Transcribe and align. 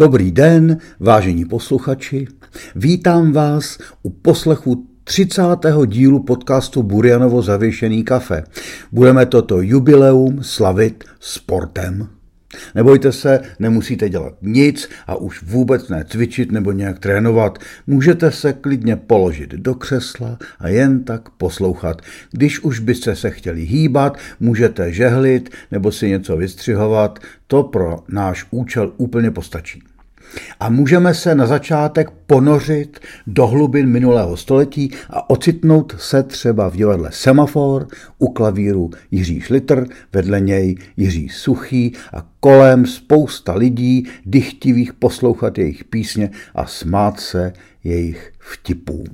Dobrý 0.00 0.32
den, 0.32 0.78
vážení 1.00 1.44
posluchači. 1.44 2.26
Vítám 2.74 3.32
vás 3.32 3.78
u 4.02 4.10
poslechu 4.10 4.86
30. 5.04 5.42
dílu 5.86 6.22
podcastu 6.22 6.82
Burjanovo 6.82 7.42
zavěšený 7.42 8.04
kafe. 8.04 8.44
Budeme 8.92 9.26
toto 9.26 9.60
jubileum 9.60 10.42
slavit 10.42 11.04
sportem. 11.18 12.08
Nebojte 12.74 13.12
se, 13.12 13.40
nemusíte 13.58 14.08
dělat 14.08 14.34
nic 14.42 14.88
a 15.06 15.14
už 15.14 15.42
vůbec 15.42 15.88
ne 15.88 16.04
cvičit 16.08 16.52
nebo 16.52 16.72
nějak 16.72 16.98
trénovat. 16.98 17.58
Můžete 17.86 18.30
se 18.30 18.52
klidně 18.52 18.96
položit 18.96 19.50
do 19.50 19.74
křesla 19.74 20.38
a 20.58 20.68
jen 20.68 21.04
tak 21.04 21.30
poslouchat. 21.30 22.02
Když 22.30 22.60
už 22.60 22.80
byste 22.80 23.16
se 23.16 23.30
chtěli 23.30 23.64
hýbat, 23.64 24.18
můžete 24.40 24.92
žehlit 24.92 25.50
nebo 25.70 25.92
si 25.92 26.08
něco 26.08 26.36
vystřihovat. 26.36 27.18
To 27.46 27.62
pro 27.62 27.98
náš 28.08 28.46
účel 28.50 28.92
úplně 28.96 29.30
postačí. 29.30 29.82
A 30.60 30.68
můžeme 30.68 31.14
se 31.14 31.34
na 31.34 31.46
začátek 31.46 32.10
ponořit 32.26 33.00
do 33.26 33.46
hlubin 33.46 33.86
minulého 33.86 34.36
století 34.36 34.90
a 35.10 35.30
ocitnout 35.30 35.94
se 35.98 36.22
třeba 36.22 36.68
v 36.68 36.76
divadle 36.76 37.10
Semafor, 37.12 37.86
u 38.18 38.32
klavíru 38.32 38.90
Jiří 39.10 39.40
Šlitr, 39.40 39.86
vedle 40.12 40.40
něj 40.40 40.76
Jiří 40.96 41.28
Suchý 41.28 41.92
a 42.14 42.26
kolem 42.40 42.86
spousta 42.86 43.54
lidí 43.54 44.06
dychtivých 44.26 44.92
poslouchat 44.92 45.58
jejich 45.58 45.84
písně 45.84 46.30
a 46.54 46.66
smát 46.66 47.20
se 47.20 47.52
jejich 47.84 48.32
vtipům. 48.38 49.04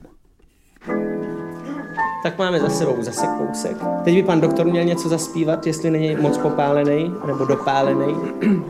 Tak 2.22 2.38
máme 2.38 2.60
za 2.60 2.68
sebou 2.68 3.02
zase 3.02 3.26
kousek. 3.38 3.76
Teď 4.04 4.14
by 4.14 4.22
pan 4.22 4.40
doktor 4.40 4.66
měl 4.66 4.84
něco 4.84 5.08
zaspívat, 5.08 5.66
jestli 5.66 5.90
není 5.90 6.16
moc 6.16 6.38
popálený 6.38 7.12
nebo 7.26 7.44
dopálený. 7.44 8.14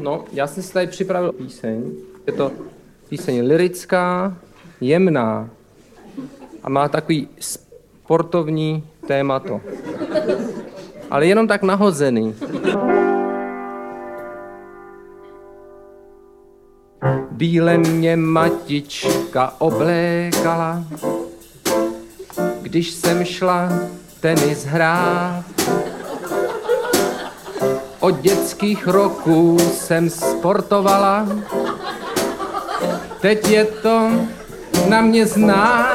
No, 0.00 0.24
já 0.32 0.46
jsem 0.46 0.62
si 0.62 0.72
tady 0.72 0.86
připravil 0.86 1.32
píseň. 1.32 1.82
Je 2.26 2.32
to 2.32 2.52
píseň 3.08 3.46
lirická, 3.46 4.34
jemná 4.80 5.48
a 6.62 6.68
má 6.68 6.88
takový 6.88 7.28
sportovní 7.40 8.84
témato. 9.06 9.60
Ale 11.10 11.26
jenom 11.26 11.48
tak 11.48 11.62
nahozený. 11.62 12.34
Bíle 17.30 17.78
mě 17.78 18.16
matička 18.16 19.54
oblékala, 19.58 20.84
když 22.62 22.90
jsem 22.90 23.24
šla 23.24 23.72
tenis 24.20 24.64
hrát. 24.64 25.44
Od 28.00 28.20
dětských 28.20 28.86
roků 28.86 29.58
jsem 29.58 30.10
sportovala, 30.10 31.28
Teď 33.20 33.48
je 33.48 33.64
to 33.64 34.10
na 34.88 35.00
mě 35.00 35.26
zná. 35.26 35.88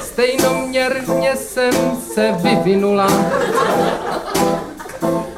Stejnoměrně 0.00 1.36
jsem 1.36 1.72
se 2.14 2.32
vyvinula. 2.32 3.08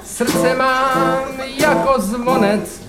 Srdce 0.05 0.55
mám 0.55 1.25
jako 1.59 1.95
zvonec. 2.01 2.81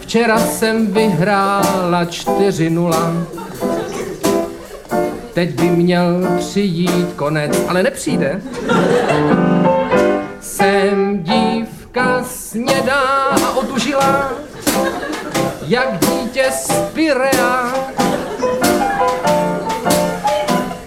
Včera 0.00 0.38
jsem 0.38 0.86
vyhrála 0.86 2.04
4-0. 2.04 3.26
Teď 5.34 5.50
by 5.50 5.70
měl 5.70 6.26
přijít 6.38 7.12
konec, 7.16 7.60
ale 7.68 7.82
nepřijde 7.82 8.40
jsem 10.46 11.22
dívka 11.22 12.24
snědá 12.24 13.00
a 13.46 13.50
otužila, 13.56 14.32
jak 15.66 15.98
dítě 15.98 16.44
z 16.52 16.70
Pirea. 16.92 17.72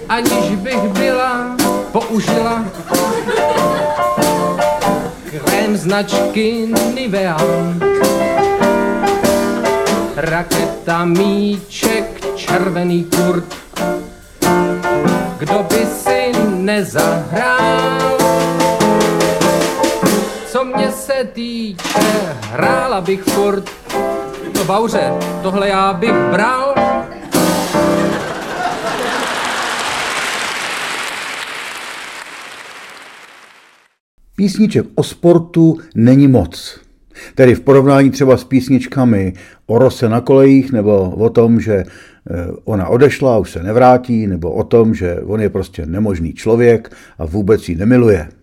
Aniž 0.09 0.55
bych 0.55 0.79
byla 0.79 1.55
použila 1.91 2.65
krém 5.29 5.77
značky 5.77 6.67
Nivea. 6.93 7.37
Raketa, 10.15 11.05
míček, 11.05 12.35
červený 12.35 13.03
kurt, 13.03 13.55
kdo 15.37 15.65
by 15.69 15.85
si 15.85 16.31
nezahrál 16.47 18.18
mě 20.75 20.91
se 20.91 21.27
týče, 21.33 21.99
hrála 22.51 23.01
bych 23.01 23.23
furt. 23.23 23.69
No 24.55 24.65
bauře, 24.65 25.13
tohle 25.43 25.69
já 25.69 25.93
bych 25.93 26.13
bral. 26.31 26.75
Písniček 34.35 34.85
o 34.95 35.03
sportu 35.03 35.77
není 35.95 36.27
moc. 36.27 36.79
Tedy 37.35 37.55
v 37.55 37.61
porovnání 37.61 38.09
třeba 38.11 38.37
s 38.37 38.43
písničkami 38.43 39.33
o 39.67 39.79
rose 39.79 40.09
na 40.09 40.21
kolejích, 40.21 40.71
nebo 40.71 41.09
o 41.09 41.29
tom, 41.29 41.59
že 41.59 41.73
eh, 41.75 41.85
ona 42.63 42.87
odešla 42.87 43.35
a 43.35 43.37
už 43.37 43.51
se 43.51 43.63
nevrátí, 43.63 44.27
nebo 44.27 44.51
o 44.51 44.63
tom, 44.63 44.95
že 44.95 45.19
on 45.19 45.41
je 45.41 45.49
prostě 45.49 45.85
nemožný 45.85 46.33
člověk 46.33 46.95
a 47.17 47.25
vůbec 47.25 47.69
ji 47.69 47.75
nemiluje. 47.75 48.38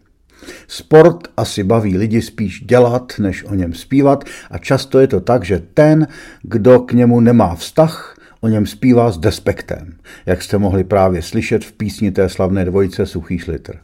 Sport 0.69 1.29
asi 1.37 1.65
baví 1.65 1.99
lidi 1.99 2.23
spíš 2.23 2.61
dělat, 2.61 3.13
než 3.19 3.45
o 3.45 3.55
něm 3.55 3.73
zpívat 3.73 4.25
a 4.51 4.59
často 4.59 4.99
je 4.99 5.07
to 5.07 5.21
tak, 5.21 5.45
že 5.45 5.63
ten, 5.75 6.07
kdo 6.43 6.81
k 6.81 6.93
němu 6.93 7.21
nemá 7.21 7.55
vztah, 7.55 8.17
o 8.41 8.49
něm 8.49 8.67
zpívá 8.67 9.11
s 9.11 9.19
despektem, 9.19 9.97
jak 10.27 10.43
jste 10.43 10.59
mohli 10.59 10.85
právě 10.85 11.23
slyšet 11.23 11.65
v 11.65 11.73
písni 11.73 12.11
té 12.11 12.29
slavné 12.29 12.65
dvojice 12.65 13.07
Suchý 13.07 13.39
šlitr. 13.39 13.75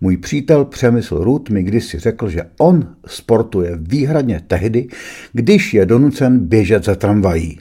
Můj 0.00 0.16
přítel 0.16 0.64
Přemysl 0.64 1.24
Rud 1.24 1.50
mi 1.50 1.62
kdysi 1.62 1.98
řekl, 1.98 2.28
že 2.28 2.42
on 2.58 2.96
sportuje 3.06 3.72
výhradně 3.76 4.40
tehdy, 4.46 4.88
když 5.32 5.74
je 5.74 5.86
donucen 5.86 6.38
běžet 6.38 6.84
za 6.84 6.94
tramvají. 6.94 7.58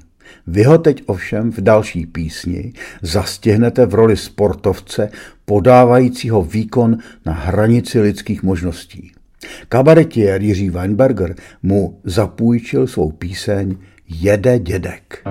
Vy 0.47 0.63
ho 0.63 0.77
teď 0.77 1.03
ovšem 1.05 1.51
v 1.51 1.61
další 1.61 2.05
písni 2.05 2.73
zastihnete 3.01 3.85
v 3.85 3.93
roli 3.93 4.17
sportovce 4.17 5.09
podávajícího 5.45 6.41
výkon 6.41 6.97
na 7.25 7.33
hranici 7.33 7.99
lidských 7.99 8.43
možností. 8.43 9.11
Kabaretier 9.69 10.41
Jiří 10.41 10.69
Weinberger 10.69 11.35
mu 11.63 11.99
zapůjčil 12.03 12.87
svou 12.87 13.11
píseň 13.11 13.75
Jede 14.07 14.59
dědek. 14.59 15.23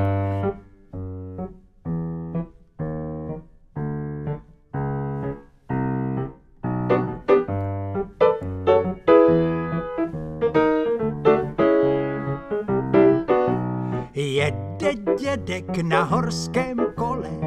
dědek 15.22 15.76
na 15.82 16.02
horském 16.02 16.76
kole, 16.94 17.41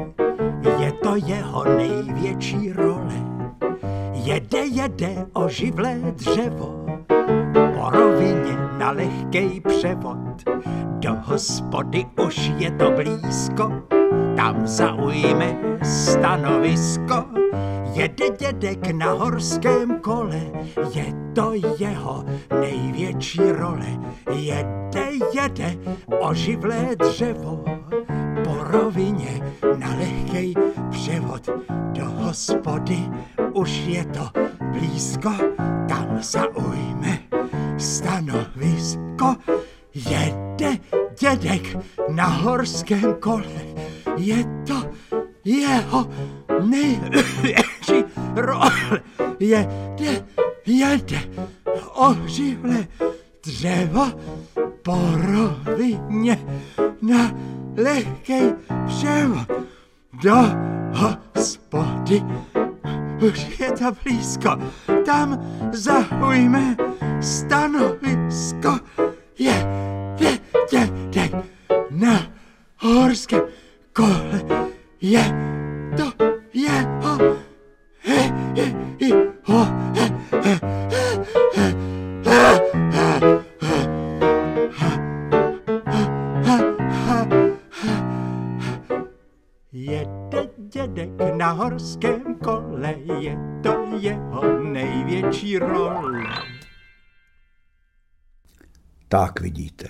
jeho 1.16 1.64
největší 1.64 2.72
role. 2.72 3.14
Jede, 4.12 4.58
jede 4.58 5.26
oživlé 5.32 5.94
dřevo, 5.94 6.86
po 7.74 7.90
rovině 7.90 8.56
na 8.78 8.90
lehkej 8.90 9.60
převod. 9.60 10.18
Do 10.98 11.16
hospody 11.22 12.06
už 12.26 12.52
je 12.58 12.70
to 12.70 12.90
blízko, 12.90 13.72
tam 14.36 14.66
zaujme 14.66 15.56
stanovisko. 15.82 17.24
Jede 17.92 18.30
dědek 18.30 18.90
na 18.90 19.12
horském 19.12 20.00
kole, 20.00 20.40
je 20.94 21.06
to 21.34 21.52
jeho 21.78 22.24
největší 22.60 23.52
role. 23.52 23.98
Jede, 24.30 25.08
jede 25.34 25.76
oživlé 26.20 26.96
dřevo 26.98 27.64
po 28.46 28.54
rovině 28.62 29.42
na 29.78 29.94
lehkej 29.96 30.54
převod 30.90 31.48
do 31.92 32.04
hospody. 32.04 32.98
Už 33.52 33.70
je 33.70 34.04
to 34.04 34.30
blízko, 34.72 35.32
tam 35.88 36.18
zaujme 36.20 37.18
stanovisko. 37.78 39.36
Jede 39.94 40.78
dědek 41.18 41.76
na 42.08 42.26
horském 42.26 43.14
kole. 43.14 43.62
Je 44.16 44.44
to 44.66 44.90
jeho 45.44 46.08
největší 46.62 48.04
role. 48.34 49.02
Jede, 49.40 50.24
jede 50.66 51.20
oživlé 51.94 52.86
dřevo 53.42 54.06
po 54.82 54.98
rovině 55.14 56.38
na 57.02 57.32
lehkej 57.76 58.54
převod 58.86 59.48
do 60.22 60.36
hospody. 60.92 62.22
Už 63.28 63.60
je 63.60 63.72
to 63.72 63.84
blízko, 64.04 64.50
tam 65.06 65.40
zaujme 65.72 66.76
stanovisko. 67.20 68.78
Je, 69.38 69.66
je, 70.18 70.38
je, 70.72 70.88
je, 71.14 71.30
na 71.90 72.22
horském 72.76 73.42
kole. 73.92 74.42
Je 75.00 75.24
to 75.96 76.12
jeho, 76.52 77.18
he, 77.98 78.32
he, 78.56 78.74
ho, 79.44 79.64
he, 79.94 80.12
he, 80.42 80.60
Jede 90.86 91.06
dědek 91.06 91.34
na 91.36 91.50
horském 91.50 92.34
kole, 92.34 92.94
je 93.20 93.36
to 93.62 93.84
jeho 94.00 94.62
největší 94.62 95.58
role. 95.58 96.24
Tak 99.08 99.40
vidíte. 99.40 99.88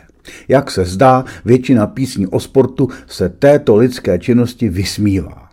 Jak 0.49 0.71
se 0.71 0.85
zdá, 0.85 1.25
většina 1.45 1.87
písní 1.87 2.27
o 2.27 2.41
sportu 2.41 2.89
se 3.07 3.29
této 3.29 3.77
lidské 3.77 4.19
činnosti 4.19 4.69
vysmívá. 4.69 5.46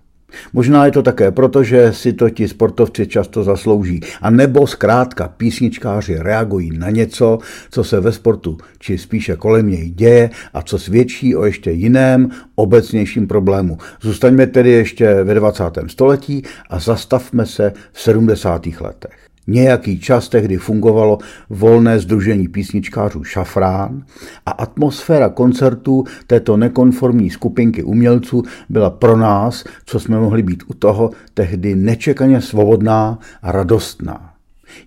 Možná 0.53 0.85
je 0.85 0.91
to 0.91 1.03
také 1.03 1.31
proto, 1.31 1.63
že 1.63 1.93
si 1.93 2.13
to 2.13 2.29
ti 2.29 2.47
sportovci 2.47 3.07
často 3.07 3.43
zaslouží. 3.43 3.99
A 4.21 4.29
nebo 4.29 4.67
zkrátka 4.67 5.27
písničkáři 5.27 6.15
reagují 6.19 6.77
na 6.77 6.89
něco, 6.89 7.39
co 7.71 7.83
se 7.83 7.99
ve 7.99 8.11
sportu 8.11 8.57
či 8.79 8.97
spíše 8.97 9.35
kolem 9.35 9.69
něj 9.69 9.89
děje 9.89 10.29
a 10.53 10.61
co 10.61 10.79
svědčí 10.79 11.35
o 11.35 11.45
ještě 11.45 11.71
jiném, 11.71 12.29
obecnějším 12.55 13.27
problému. 13.27 13.77
Zůstaňme 14.01 14.47
tedy 14.47 14.69
ještě 14.69 15.23
ve 15.23 15.33
20. 15.33 15.63
století 15.87 16.43
a 16.69 16.79
zastavme 16.79 17.45
se 17.45 17.73
v 17.91 18.01
70. 18.01 18.65
letech. 18.65 19.22
Nějaký 19.47 19.99
čas 19.99 20.29
tehdy 20.29 20.57
fungovalo 20.57 21.17
volné 21.49 21.99
združení 21.99 22.47
písničkářů 22.47 23.23
Šafrán 23.23 24.05
a 24.45 24.51
atmosféra 24.51 25.29
koncertů 25.29 26.03
této 26.27 26.57
nekonformní 26.57 27.29
skupinky 27.29 27.83
umělců 27.83 28.43
byla 28.69 28.89
pro 28.89 29.17
nás, 29.17 29.63
co 29.85 29.99
jsme 29.99 30.19
mohli 30.19 30.43
být 30.43 30.63
u 30.67 30.73
toho, 30.73 31.11
tehdy 31.33 31.75
nečekaně 31.75 32.41
svobodná 32.41 33.19
a 33.41 33.51
radostná. 33.51 34.33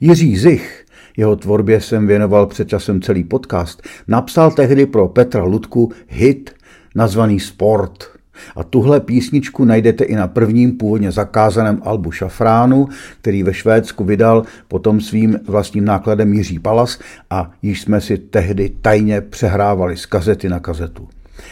Jiří 0.01 0.37
Zich, 0.37 0.85
jeho 1.17 1.37
tvorbě 1.37 1.81
jsem 1.81 2.07
věnoval 2.07 2.47
před 2.47 2.69
časem 2.69 3.03
celý 3.03 3.25
podcast, 3.25 3.83
napsal 4.09 4.51
tehdy 4.51 4.87
pro 4.87 5.09
Petra 5.09 5.45
Ludku 5.45 5.93
hit 6.09 6.55
nazvaný 6.95 7.41
Sport– 7.41 8.05
a 8.57 8.65
tuhle 8.65 9.01
písničku 9.01 9.65
najdete 9.65 10.05
i 10.05 10.17
na 10.17 10.29
prvním 10.29 10.73
původně 10.73 11.13
zakázaném 11.13 11.83
albu 11.85 12.11
Šafránu, 12.11 12.89
který 13.21 13.43
ve 13.43 13.55
Švédsku 13.55 14.05
vydal 14.05 14.43
potom 14.69 15.01
svým 15.01 15.39
vlastním 15.47 15.85
nákladem 15.85 16.33
Jiří 16.33 16.59
Palas 16.59 16.99
a 17.31 17.51
již 17.63 17.83
jsme 17.83 18.01
si 18.01 18.19
tehdy 18.19 18.71
tajně 18.81 19.21
přehrávali 19.21 19.97
z 19.97 20.07
kazety 20.07 20.49
na 20.49 20.61
kazetu. 20.61 21.09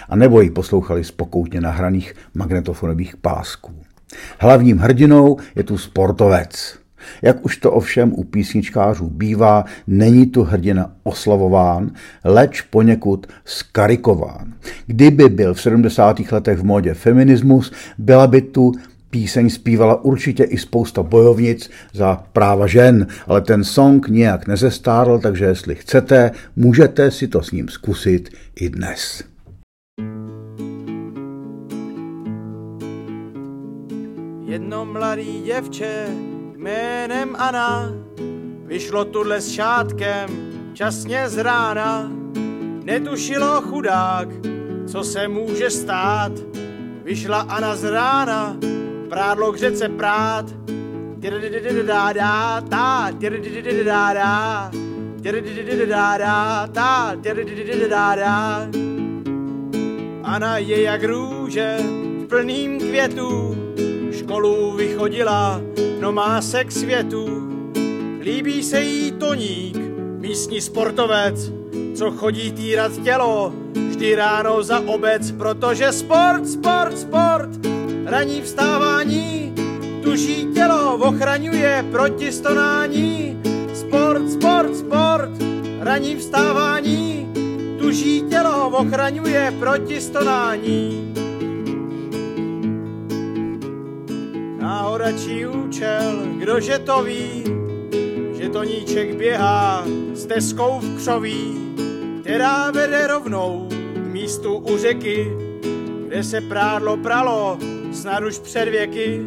A 0.09 0.17
nebo 0.17 0.41
ji 0.41 0.51
poslouchali 0.51 1.05
z 1.05 1.11
pokoutně 1.11 1.61
nahraných 1.61 2.15
magnetofonových 2.35 3.17
pásků. 3.17 3.73
Hlavním 4.39 4.79
hrdinou 4.79 5.37
je 5.55 5.63
tu 5.63 5.79
sportovec. 5.79 6.84
Jak 7.23 7.45
už 7.45 7.57
to 7.57 7.73
ovšem 7.73 8.13
u 8.13 8.25
písničkářů 8.25 9.11
bývá, 9.11 9.65
není 9.87 10.27
tu 10.27 10.43
hrdina 10.43 10.91
oslavován, 11.03 11.91
leč 12.25 12.61
poněkud 12.61 13.27
skarikován. 13.45 14.55
Kdyby 14.87 15.29
byl 15.29 15.55
v 15.55 15.61
70. 15.61 16.21
letech 16.33 16.59
v 16.59 16.65
modě 16.65 16.95
feminismus, 16.95 17.73
byla 17.99 18.27
by 18.27 18.43
tu 18.43 18.73
píseň 19.15 19.51
zpívala 19.51 20.05
určitě 20.05 20.45
i 20.45 20.59
spousta 20.59 21.03
bojovnic 21.03 21.71
za 21.93 22.25
práva 22.33 22.67
žen, 22.67 23.07
ale 23.27 23.41
ten 23.41 23.65
song 23.65 24.09
nijak 24.09 24.47
nezestárl, 24.47 25.19
takže 25.19 25.45
jestli 25.45 25.75
chcete, 25.75 26.31
můžete 26.57 27.11
si 27.11 27.29
to 27.29 27.43
s 27.43 27.51
ním 27.51 27.69
zkusit 27.69 28.31
i 28.57 28.71
dnes. 28.71 29.25
Jedno 34.47 34.85
mladý 34.85 35.43
děvče 35.43 36.07
jménem 36.65 37.37
Ana 37.39 37.93
vyšlo 38.65 39.05
tudle 39.05 39.41
s 39.41 39.51
šátkem 39.51 40.29
časně 40.73 41.29
z 41.29 41.39
rána. 41.39 42.11
Netušilo 42.85 43.61
chudák, 43.61 44.29
co 44.87 45.05
se 45.05 45.29
může 45.29 45.71
stát. 45.71 46.33
Vyšla 47.05 47.41
Ana 47.41 47.77
z 47.77 47.85
rána, 47.85 48.57
prádlo 49.09 49.53
k 49.53 49.57
řece 49.57 49.89
prát. 49.89 50.47
Ana 60.23 60.59
je 60.59 60.83
jak 60.83 61.05
růže 61.05 61.77
v 62.25 62.27
plným 62.29 62.79
květu, 62.79 63.57
školu 64.25 64.73
vychodila, 64.73 65.61
no 66.01 66.13
má 66.13 66.43
se 66.43 66.65
k 66.65 66.73
světu. 66.73 67.27
Líbí 68.21 68.63
se 68.63 68.81
jí 68.81 69.13
Toník, 69.13 69.77
místní 70.19 70.61
sportovec, 70.61 71.53
co 71.95 72.11
chodí 72.11 72.53
týrat 72.53 72.93
tělo, 73.05 73.53
vždy 73.89 74.15
ráno 74.15 74.63
za 74.63 74.81
obec, 74.81 75.31
protože 75.31 75.93
sport, 75.93 76.49
sport, 76.49 76.99
sport, 76.99 77.51
raní 78.05 78.43
vstávání, 78.43 79.53
tuží 80.03 80.49
tělo 80.55 80.95
ochraňuje 80.97 81.85
proti 81.91 82.33
stonání. 82.33 83.41
Sport, 83.75 84.31
sport, 84.31 84.77
sport, 84.77 85.31
raní 85.81 86.17
vstávání, 86.17 87.29
tuží 87.79 88.23
tělo 88.31 88.69
ochraňuje 88.69 89.55
proti 89.61 90.01
stonání. 90.01 91.15
Náhodačí 94.65 95.47
účel, 95.47 96.25
kdože 96.41 96.79
to 96.79 97.03
ví, 97.03 97.45
že 98.37 98.49
to 98.49 98.65
níček 98.65 99.15
běhá 99.15 99.85
s 100.15 100.27
teskou 100.27 100.81
v 100.81 100.97
křoví, 100.97 101.75
která 102.21 102.71
vede 102.71 103.07
rovnou 103.07 103.69
k 103.95 104.07
místu 104.13 104.57
u 104.57 104.77
řeky, 104.77 105.33
kde 106.07 106.25
se 106.25 106.41
prádlo 106.41 106.97
pralo 106.97 107.59
snad 107.93 108.25
už 108.25 108.39
před 108.39 108.69
věky. 108.69 109.21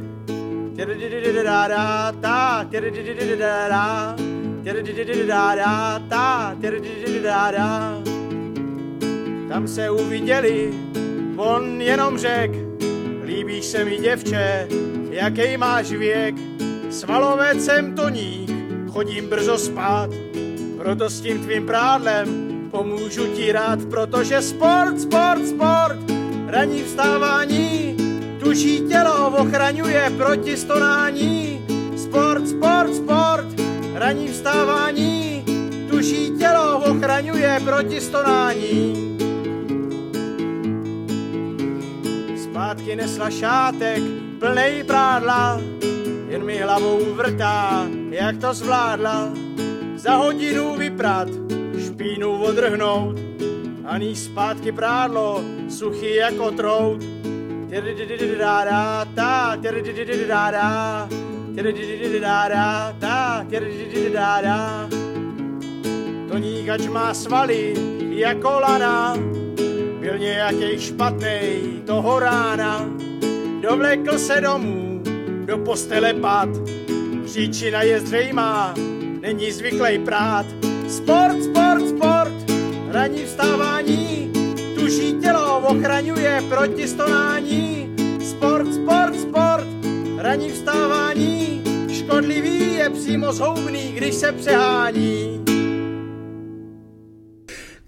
Tam 9.50 9.67
se 9.67 9.89
uviděli, 9.89 10.74
on 11.38 11.82
jenom 11.82 12.17
řek, 12.17 12.51
líbíš 13.24 13.65
se 13.65 13.86
mi 13.86 13.98
děvče, 13.98 14.67
jaký 15.17 15.57
máš 15.57 15.91
věk, 15.91 16.36
svalovec 16.89 17.65
jsem 17.65 17.95
toník, 17.95 18.51
chodím 18.91 19.29
brzo 19.29 19.57
spát, 19.57 20.09
proto 20.77 21.09
s 21.09 21.21
tím 21.21 21.39
tvým 21.39 21.65
prádlem 21.65 22.27
pomůžu 22.71 23.27
ti 23.27 23.51
rád, 23.51 23.79
protože 23.89 24.41
sport, 24.41 25.01
sport, 25.01 25.47
sport, 25.47 26.00
ranní 26.47 26.83
vstávání, 26.83 27.95
tuší 28.39 28.81
tělo 28.89 29.27
ochraňuje 29.27 30.12
proti 30.17 30.57
stonání. 30.57 31.62
Sport, 31.97 32.47
sport, 32.47 32.95
sport, 32.95 33.47
ranní 33.93 34.27
vstávání, 34.27 35.43
tuší 35.89 36.31
tělo 36.39 36.79
ochraňuje 36.79 37.62
proti 37.65 38.01
stonání. 38.01 39.17
Zpátky 42.43 42.95
nesla 42.95 43.29
šátek, 43.29 44.26
plnej 44.39 44.84
prádla, 44.84 45.62
jen 46.29 46.46
mi 46.46 46.58
hlavou 46.58 47.13
vrtá, 47.13 47.88
jak 48.10 48.38
to 48.38 48.53
zvládla. 48.53 49.34
za 49.96 50.15
hodinu 50.15 50.75
vyprat, 50.77 51.27
špínu 51.86 52.44
odrhnout, 52.44 53.17
a 53.86 53.98
ní 53.98 54.15
zpátky 54.15 54.72
prádlo, 54.72 55.41
suchý 55.70 56.15
jako 56.15 56.51
trout. 56.51 57.03
Toníkač 66.32 66.88
má 66.88 67.13
svaly 67.13 67.74
jako 68.10 68.50
lana, 68.50 69.17
byl 70.00 70.17
nějaký 70.17 70.79
špatnej 70.79 71.62
toho 71.86 72.20
rána. 72.20 72.86
Dovlekl 73.69 74.17
se 74.17 74.41
domů, 74.41 75.01
do 75.45 75.57
postele 75.57 76.13
pad, 76.13 76.50
příčina 77.25 77.81
je 77.81 78.00
zřejmá, 78.00 78.74
není 79.19 79.51
zvyklý 79.51 80.00
prát. 80.00 80.45
Sport, 80.89 81.43
sport, 81.43 81.88
sport, 81.89 82.33
ranní 82.91 83.25
vstávání, 83.25 84.31
tuší 84.75 85.13
tělo 85.13 85.57
ochraňuje 85.59 86.43
proti 86.50 86.88
stonání. 86.88 87.95
Sport, 88.29 88.74
sport, 88.74 89.19
sport, 89.19 89.67
ranní 90.17 90.50
vstávání, 90.50 91.63
škodlivý 91.91 92.74
je 92.74 92.89
přímo 92.89 93.33
zhoubný, 93.33 93.91
když 93.91 94.15
se 94.15 94.31
přehání. 94.31 95.43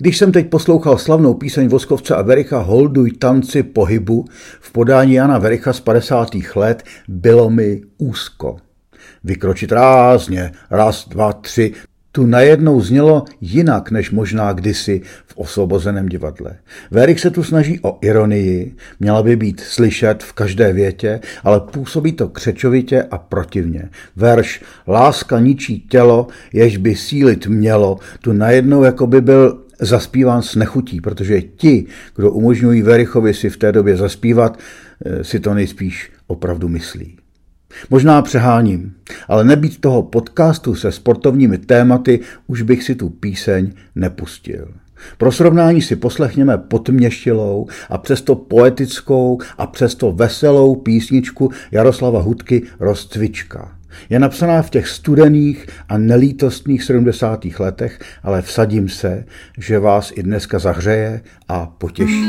Když 0.01 0.18
jsem 0.18 0.32
teď 0.32 0.50
poslouchal 0.50 0.98
slavnou 0.98 1.34
píseň 1.34 1.68
Voskovce 1.68 2.15
a 2.15 2.22
Vericha 2.22 2.58
Holduj 2.58 3.12
tanci 3.12 3.63
pohybu 3.63 4.25
v 4.60 4.72
podání 4.72 5.13
Jana 5.13 5.38
Vericha 5.38 5.74
z 5.74 5.79
50. 5.79 6.29
let, 6.56 6.84
bylo 7.08 7.50
mi 7.50 7.82
úzko. 7.98 8.58
Vykročit 9.24 9.72
rázně, 9.72 10.51
raz, 10.70 11.10
dva, 11.10 11.34
tři, 11.34 11.74
tu 12.12 12.25
najednou 12.25 12.82
znělo 12.82 13.25
jinak, 13.41 13.91
než 13.91 14.12
možná 14.12 14.53
kdysi 14.53 15.01
v 15.25 15.38
osvobozeném 15.38 16.10
divadle. 16.10 16.56
Verich 16.91 17.20
se 17.20 17.29
tu 17.29 17.44
snaží 17.44 17.79
o 17.82 17.98
ironii, 18.01 18.75
měla 19.00 19.24
by 19.24 19.36
být 19.36 19.60
slyšet 19.60 20.24
v 20.24 20.34
každé 20.34 20.74
větě, 20.74 21.20
ale 21.44 21.60
působí 21.60 22.12
to 22.12 22.29
křečovitě 22.29 23.03
a 23.03 23.18
protivně. 23.18 23.89
Verš 24.15 24.62
Láska 24.88 25.39
ničí 25.39 25.79
tělo, 25.79 26.27
jež 26.53 26.77
by 26.77 26.96
sílit 26.96 27.48
mělo, 27.48 27.98
tu 28.22 28.34
najednou 28.34 28.84
jako 28.84 29.08
by 29.08 29.22
byl 29.22 29.69
zaspíván 29.79 30.41
s 30.41 30.55
nechutí, 30.55 31.01
protože 31.01 31.41
ti, 31.41 31.86
kdo 32.15 32.31
umožňují 32.31 32.81
Verichovi 32.81 33.33
si 33.33 33.50
v 33.50 33.57
té 33.57 33.71
době 33.71 33.98
zaspívat, 33.98 34.59
eh, 35.05 35.24
si 35.24 35.39
to 35.39 35.53
nejspíš 35.53 36.12
opravdu 36.27 36.69
myslí. 36.69 37.17
Možná 37.89 38.21
přeháním, 38.21 38.93
ale 39.27 39.43
nebýt 39.43 39.81
toho 39.81 40.03
podcastu 40.03 40.75
se 40.75 40.91
sportovními 40.91 41.57
tématy, 41.57 42.19
už 42.48 42.62
bych 42.62 42.83
si 42.83 42.95
tu 42.95 43.09
píseň 43.09 43.71
nepustil. 43.95 44.67
Pro 45.17 45.31
srovnání 45.31 45.81
si 45.81 45.95
poslechněme 45.95 46.57
potměštilou 46.57 47.67
a 47.89 47.98
přesto 47.98 48.36
poetickou 48.36 49.39
a 49.57 49.67
přesto 49.67 50.12
veselou 50.12 50.75
písničku 50.75 51.51
Jaroslava 51.71 52.21
Hudky 52.21 52.63
Rozcvička. 52.79 53.78
Je 54.10 54.20
napsaná 54.20 54.62
v 54.62 54.70
těch 54.70 54.88
studených 54.88 55.68
a 55.89 55.98
nelítostných 55.98 56.84
70. 56.84 57.46
letech, 57.60 58.00
ale 58.24 58.41
vsadím 58.41 58.89
se, 58.89 59.25
že 59.58 59.79
vás 59.79 60.12
i 60.15 60.24
dneska 60.24 60.60
zahřeje 60.60 61.22
a 61.48 61.65
potěší. 61.65 62.25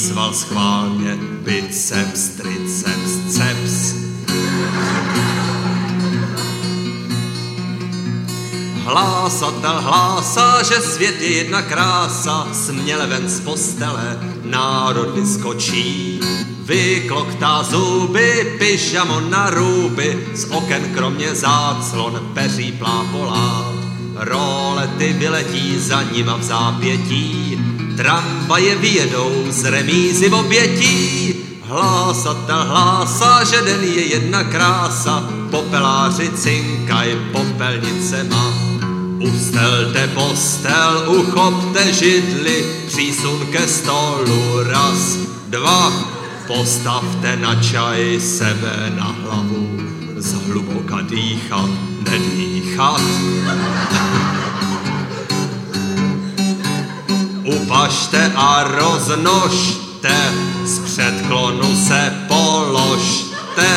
Sval 0.00 0.34
schválně, 0.34 1.18
biceps, 1.44 2.28
triceps, 2.28 3.36
ceps. 3.36 3.94
Hlásatel 8.84 9.80
hlásá, 9.80 10.62
že 10.62 10.74
svět 10.74 11.20
je 11.20 11.36
jedna 11.36 11.62
krása, 11.62 12.48
směle 12.52 13.06
ven 13.06 13.28
z 13.28 13.40
postele, 13.40 14.18
národ 14.44 15.14
vyskočí. 15.14 16.20
Vykloktá 16.64 17.62
zuby, 17.62 18.56
pyžamo 18.58 19.20
na 19.20 19.50
růby, 19.50 20.28
z 20.34 20.44
oken 20.50 20.94
kromě 20.94 21.34
záclon 21.34 22.30
peří 22.34 22.72
plápolá. 22.72 23.72
Rolety 24.14 25.12
vyletí 25.12 25.78
za 25.78 26.02
nima 26.02 26.36
v 26.36 26.42
zápětí, 26.42 27.58
tramvaje 28.00 28.76
vyjedou 28.76 29.44
z 29.48 29.64
remízy 29.64 30.28
v 30.28 30.34
obětí. 30.34 31.34
Hlásatel 31.62 32.64
hlásá, 32.64 33.44
že 33.44 33.62
den 33.62 33.84
je 33.84 34.04
jedna 34.14 34.44
krása, 34.44 35.28
popeláři 35.50 36.30
cinkaj 36.30 37.16
popelnicema. 37.32 38.54
Ustelte 39.18 40.08
postel, 40.14 41.04
uchopte 41.06 41.92
židli, 41.92 42.64
přísun 42.86 43.46
ke 43.52 43.68
stolu, 43.68 44.62
raz, 44.62 45.16
dva, 45.48 45.92
postavte 46.46 47.36
na 47.36 47.54
čaj 47.54 48.20
sebe 48.20 48.92
na 48.96 49.04
hlavu, 49.04 49.68
zhluboka 50.16 51.00
dýchat, 51.00 51.70
nedýchat. 52.10 53.02
Upašte 57.50 58.32
a 58.36 58.62
roznožte, 58.62 60.34
z 60.64 60.78
předklonu 60.78 61.76
se 61.86 62.14
položte, 62.28 63.68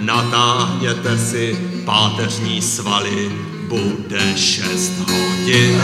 natáhněte 0.00 1.18
si 1.18 1.58
páteřní 1.84 2.62
svaly, 2.62 3.32
bude 3.68 4.36
šest 4.36 4.92
hodin. 4.98 5.82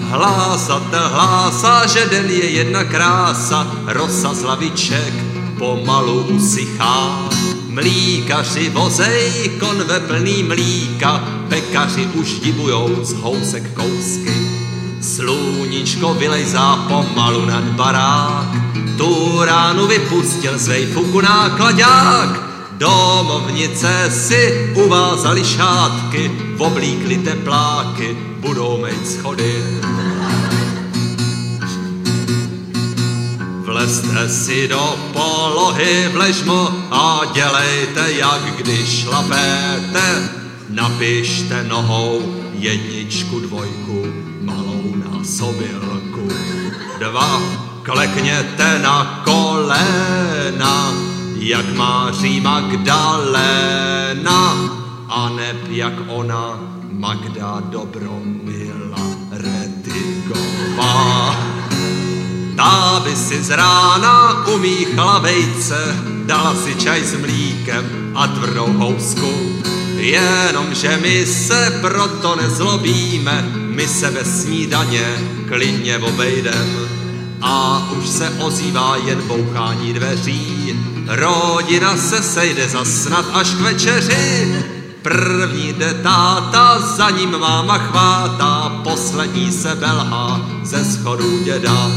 Hlásatel 0.00 1.08
hlásá, 1.08 1.86
že 1.86 2.06
den 2.06 2.30
je 2.30 2.50
jedna 2.50 2.84
krása, 2.84 3.66
rosa 3.86 4.34
z 4.34 4.42
laviček 4.42 5.14
pomalu 5.58 6.22
usychá. 6.22 7.28
Mlíkaři 7.68 8.70
vozej 8.70 9.50
konve 9.60 10.00
plný 10.00 10.42
mlíka, 10.42 11.24
pekaři 11.52 12.06
už 12.06 12.40
divujou 12.40 13.04
z 13.04 13.12
housek 13.12 13.74
kousky. 13.74 14.48
Sluníčko 15.00 16.14
vylejzá 16.14 16.76
pomalu 16.76 17.44
nad 17.44 17.64
barák, 17.64 18.48
tu 18.98 19.40
ránu 19.44 19.86
vypustil 19.86 20.58
z 20.58 20.86
fuku 20.92 21.20
nákladák. 21.20 22.40
Domovnice 22.72 24.10
si 24.10 24.72
uvázali 24.74 25.44
šátky, 25.44 26.30
oblíkli 26.58 27.18
tepláky, 27.18 28.16
budou 28.40 28.86
mít 28.86 29.08
schody. 29.10 29.64
Vlezte 33.64 34.28
si 34.28 34.68
do 34.68 34.96
polohy 35.12 36.08
vležmo 36.12 36.68
a 36.90 37.20
dělejte, 37.34 38.12
jak 38.12 38.42
když 38.56 39.00
šlapete. 39.00 40.41
Napište 40.72 41.68
nohou 41.68 42.24
jedničku, 42.56 43.40
dvojku, 43.40 44.06
malou 44.40 44.96
násobilku. 44.96 46.28
Dva, 46.98 47.42
klekněte 47.82 48.78
na 48.78 49.22
kolena, 49.24 50.92
jak 51.36 51.76
má 51.76 52.12
Magdalena 52.40 53.54
a 55.08 55.28
neb 55.28 55.68
jak 55.68 55.94
ona 56.08 56.58
Magda 56.92 57.62
Dobromila 57.68 59.06
Retigová. 59.30 61.36
Ta 62.56 63.00
by 63.04 63.16
si 63.16 63.42
z 63.42 63.50
rána 63.50 64.46
umíchala 64.46 65.18
vejce, 65.18 65.96
dala 66.26 66.54
si 66.54 66.74
čaj 66.74 67.04
s 67.04 67.14
mlíkem 67.14 68.12
a 68.14 68.26
tvrdou 68.26 68.72
housku. 68.72 69.32
Jenomže 70.02 70.98
my 71.02 71.26
se 71.26 71.78
proto 71.80 72.36
nezlobíme, 72.36 73.44
my 73.54 73.88
se 73.88 74.10
bez 74.10 74.42
snídaně 74.42 75.16
klidně 75.48 75.98
obejdem. 75.98 76.88
A 77.42 77.88
už 77.98 78.08
se 78.08 78.30
ozývá 78.30 78.96
jen 78.96 79.22
bouchání 79.22 79.92
dveří, 79.92 80.80
rodina 81.06 81.96
se 81.96 82.22
sejde 82.22 82.68
za 82.68 82.84
snad 82.84 83.24
až 83.32 83.50
k 83.50 83.60
večeři. 83.60 84.64
První 85.02 85.72
jde 85.72 85.94
táta, 85.94 86.78
za 86.78 87.10
ním 87.10 87.38
máma 87.38 87.78
chvátá, 87.78 88.80
poslední 88.84 89.52
se 89.52 89.74
belhá 89.74 90.40
ze 90.62 90.84
schodů 90.84 91.44
děda. 91.44 91.90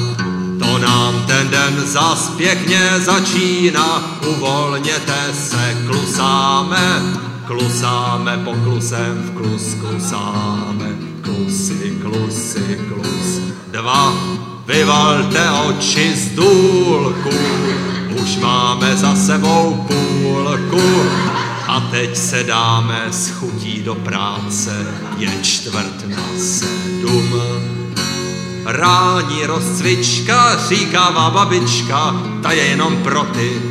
To 0.59 0.77
nám 0.77 1.25
ten 1.27 1.49
den 1.49 1.83
zas 1.85 2.29
pěkně 2.37 2.91
začíná, 2.99 4.19
uvolněte 4.27 5.33
se, 5.33 5.77
klusáme, 5.87 7.01
klusáme 7.45 8.37
po 8.37 8.53
klusem 8.53 9.23
v 9.25 9.37
klus, 9.37 9.73
klusáme, 9.73 10.89
klusy, 11.21 11.93
klusy, 12.01 12.79
klus. 12.87 13.41
Dva, 13.71 14.13
vyvalte 14.65 15.51
oči 15.51 16.15
z 16.15 16.35
důlku, 16.35 17.29
už 18.23 18.37
máme 18.37 18.97
za 18.97 19.15
sebou 19.15 19.87
půlku. 19.87 21.01
A 21.67 21.79
teď 21.79 22.17
se 22.17 22.43
dáme 22.43 23.05
s 23.11 23.29
chutí 23.29 23.81
do 23.81 23.95
práce, 23.95 24.87
je 25.17 25.29
čtvrt 25.41 26.07
na 26.07 26.23
sedm. 26.37 27.41
Rání 28.65 29.45
rozcvička, 29.45 30.67
říkává 30.67 31.29
babička, 31.29 32.15
ta 32.43 32.51
je 32.51 32.63
jenom 32.63 33.03
pro 33.03 33.23
ty, 33.23 33.61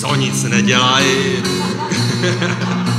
co 0.00 0.14
nic 0.14 0.42
nedělají. 0.42 1.42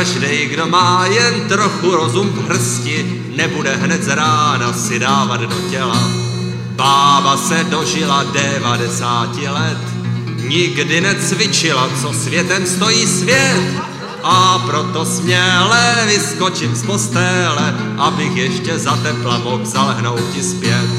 Každý, 0.00 0.46
kdo 0.46 0.66
má 0.66 1.06
jen 1.06 1.48
trochu 1.48 1.90
rozum 1.94 2.28
v 2.28 2.48
hrsti, 2.48 3.22
nebude 3.36 3.76
hned 3.76 4.02
z 4.02 4.08
rána 4.08 4.72
si 4.72 4.98
dávat 4.98 5.40
do 5.40 5.56
těla. 5.70 6.08
Bába 6.70 7.36
se 7.36 7.64
dožila 7.64 8.22
90 8.22 9.36
let, 9.36 9.78
nikdy 10.48 11.00
necvičila, 11.00 11.88
co 12.02 12.12
světem 12.12 12.66
stojí 12.66 13.06
svět. 13.06 13.74
A 14.22 14.58
proto 14.58 15.04
směle 15.04 15.96
vyskočím 16.06 16.74
z 16.74 16.82
postéle, 16.82 17.74
abych 17.98 18.36
ještě 18.36 18.78
za 18.78 18.96
tepla 18.96 19.38
mohl 19.38 19.66
zalhnout 19.66 20.32
ti 20.34 20.42
zpět. 20.42 20.90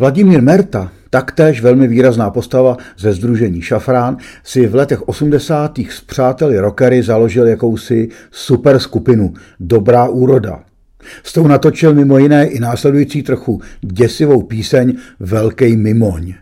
Vladimír 0.00 0.42
Merta, 0.42 0.92
taktéž 1.10 1.62
velmi 1.62 1.88
výrazná 1.88 2.30
postava 2.30 2.76
ze 2.98 3.12
Združení 3.12 3.62
Šafrán, 3.62 4.16
si 4.44 4.66
v 4.66 4.74
letech 4.74 5.08
80. 5.08 5.78
s 5.78 6.00
přáteli 6.00 6.58
rockery 6.58 7.02
založil 7.02 7.46
jakousi 7.46 8.08
super 8.30 8.78
skupinu 8.78 9.34
Dobrá 9.60 10.08
úroda. 10.08 10.60
S 11.22 11.32
tou 11.32 11.46
natočil 11.46 11.94
mimo 11.94 12.18
jiné 12.18 12.46
i 12.46 12.60
následující 12.60 13.22
trochu 13.22 13.60
děsivou 13.80 14.42
píseň 14.42 14.96
Velký 15.20 15.76
mimoň. 15.76 16.34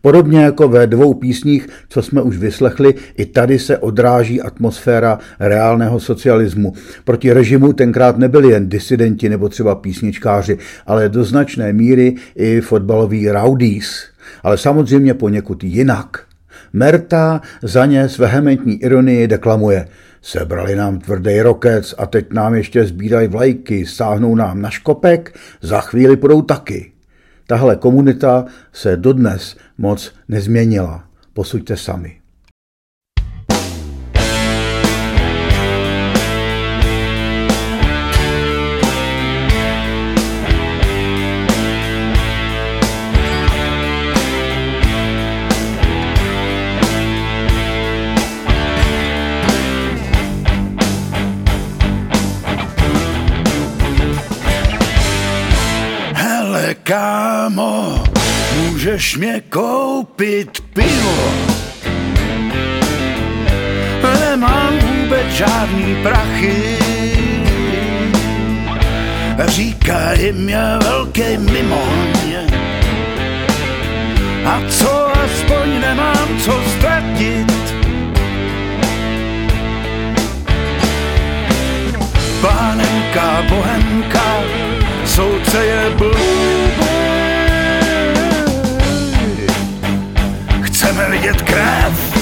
Podobně 0.00 0.40
jako 0.40 0.68
ve 0.68 0.86
dvou 0.86 1.14
písních, 1.14 1.68
co 1.88 2.02
jsme 2.02 2.22
už 2.22 2.36
vyslechli, 2.36 2.94
i 3.16 3.26
tady 3.26 3.58
se 3.58 3.78
odráží 3.78 4.42
atmosféra 4.42 5.18
reálného 5.40 6.00
socialismu. 6.00 6.72
Proti 7.04 7.32
režimu 7.32 7.72
tenkrát 7.72 8.18
nebyli 8.18 8.48
jen 8.48 8.68
disidenti 8.68 9.28
nebo 9.28 9.48
třeba 9.48 9.74
písničkáři, 9.74 10.58
ale 10.86 11.08
do 11.08 11.24
značné 11.24 11.72
míry 11.72 12.14
i 12.34 12.60
fotbaloví 12.60 13.30
rowdies. 13.30 14.04
Ale 14.42 14.58
samozřejmě 14.58 15.14
poněkud 15.14 15.64
jinak. 15.64 16.24
Merta 16.72 17.40
za 17.62 17.86
ně 17.86 18.08
s 18.08 18.18
vehementní 18.18 18.82
ironii 18.82 19.26
deklamuje 19.26 19.86
Sebrali 20.24 20.76
nám 20.76 20.98
tvrdý 20.98 21.40
rokec 21.40 21.94
a 21.98 22.06
teď 22.06 22.32
nám 22.32 22.54
ještě 22.54 22.84
sbírají 22.84 23.28
vlajky, 23.28 23.86
sáhnou 23.86 24.34
nám 24.34 24.62
na 24.62 24.70
škopek, 24.70 25.38
za 25.60 25.80
chvíli 25.80 26.16
půjdou 26.16 26.42
taky. 26.42 26.91
Tahle 27.52 27.76
komunita 27.76 28.44
se 28.72 28.96
dodnes 28.96 29.56
moc 29.78 30.12
nezměnila. 30.28 31.04
Posuďte 31.32 31.76
sami. 31.76 32.21
Můžeš 59.02 59.16
mě 59.16 59.42
koupit 59.50 60.60
pivo. 60.74 61.16
Nemám 64.20 64.78
vůbec 64.78 65.26
žádný 65.26 65.96
prachy. 66.02 66.78
Říkají 69.44 70.32
mě 70.32 70.62
velký 70.82 71.38
mimoň. 71.38 72.34
A 74.44 74.60
co 74.68 75.18
aspoň 75.18 75.80
nemám 75.80 76.28
co 76.44 76.52
ztratit. 76.76 77.74
Pánenka, 82.40 83.42
bohemka, 83.48 84.42
soudce 85.04 85.64
je 85.64 85.90
blbý. 85.90 86.31
Vidět 91.32 91.42
krev. 91.42 92.18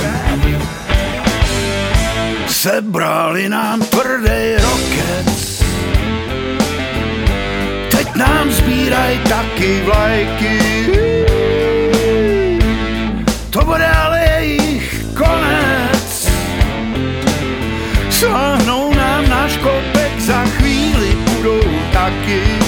Sebrali 2.46 3.48
nám 3.48 3.80
tvrdý 3.80 4.54
rokec. 4.62 5.62
Teď 7.90 8.14
nám 8.14 8.50
sbíraj 8.50 9.18
taky 9.28 9.82
vlajky. 9.84 10.58
To 13.50 13.64
bude 13.64 13.86
ale 13.86 14.20
jejich 14.38 15.04
konec. 15.14 16.28
Sáhnou 18.10 18.94
nám 18.94 19.28
náš 19.28 19.56
kopek, 19.56 20.20
za 20.20 20.44
chvíli 20.44 21.16
budou 21.24 21.62
taky. 21.92 22.59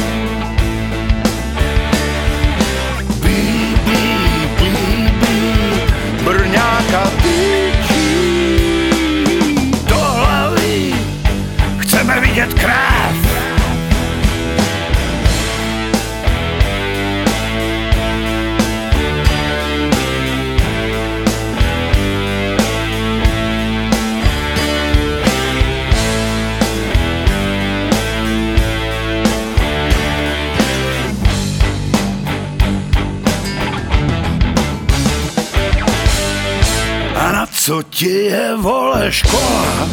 Co 37.63 37.83
ti 37.83 38.27
je 38.27 38.57
vole 38.57 39.13
škola? 39.13 39.89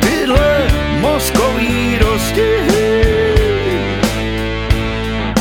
Tyhle 0.00 0.68
mozkový 1.00 1.98
dost 2.00 2.34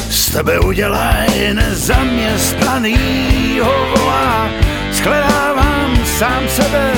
Z 0.10 0.32
tebe 0.32 0.60
udělaj 0.60 1.54
nezaměstnanýho 1.54 3.74
volá, 3.98 4.50
shledávám 4.92 5.98
sám 6.18 6.50
sebe 6.50 6.94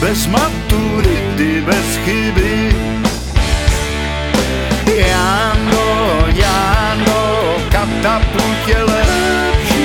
bez 0.00 0.26
maturity, 0.26 1.60
bez 1.60 1.96
chyby. 2.04 2.76
Jáno, 4.96 6.08
Jáno, 6.34 7.56
katapult 7.70 8.68
je 8.68 8.82
lepší. 8.82 9.77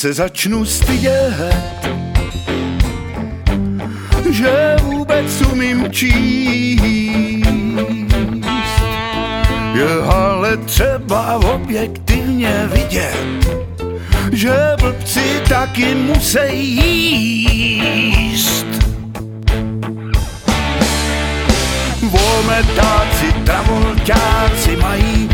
Se 0.00 0.12
začnu 0.12 0.64
stydět, 0.64 1.34
že 4.30 4.76
vůbec 4.82 5.42
umím 5.52 5.90
číst. 5.90 7.46
Je 9.74 10.02
ale 10.12 10.56
třeba 10.56 11.36
objektivně 11.36 12.68
vidět, 12.72 13.50
že 14.32 14.52
blbci 14.80 15.40
taky 15.48 15.94
musí 15.94 16.76
jíst. 18.16 18.66
Vometáci, 22.02 23.32
travolťáci 23.44 24.76
mají 24.76 25.29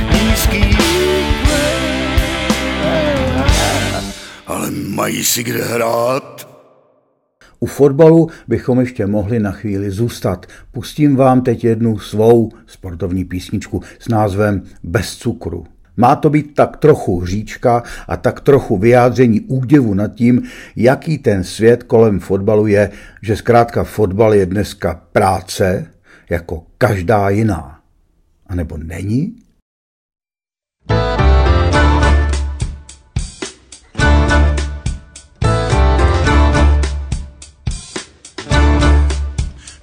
ale 4.46 4.70
mají 4.70 5.24
si 5.24 5.42
kde 5.42 5.64
hrát. 5.64 6.56
U 7.61 7.66
fotbalu 7.66 8.28
bychom 8.48 8.80
ještě 8.80 9.06
mohli 9.06 9.40
na 9.40 9.50
chvíli 9.52 9.90
zůstat. 9.90 10.46
Pustím 10.72 11.16
vám 11.16 11.40
teď 11.40 11.64
jednu 11.64 11.98
svou 11.98 12.50
sportovní 12.66 13.24
písničku 13.24 13.82
s 13.98 14.09
názvem 14.09 14.62
Bez 14.82 15.16
cukru. 15.16 15.66
Má 15.96 16.16
to 16.16 16.30
být 16.30 16.54
tak 16.54 16.76
trochu 16.76 17.20
hříčka 17.20 17.82
a 18.09 18.16
tak 18.16 18.40
trochu 18.40 18.76
vyjádření 18.76 19.40
údivu 19.40 19.94
nad 19.94 20.14
tím, 20.14 20.42
jaký 20.76 21.18
ten 21.18 21.44
svět 21.44 21.82
kolem 21.82 22.20
fotbalu 22.20 22.66
je, 22.66 22.90
že 23.22 23.37
zkrátka 23.37 23.85
fotbal 23.85 24.35
je 24.35 24.46
dneska 24.46 25.02
práce 25.12 25.87
jako 26.30 26.66
každá 26.78 27.28
jiná. 27.28 27.80
A 28.46 28.54
nebo 28.54 28.76
není? 28.76 29.45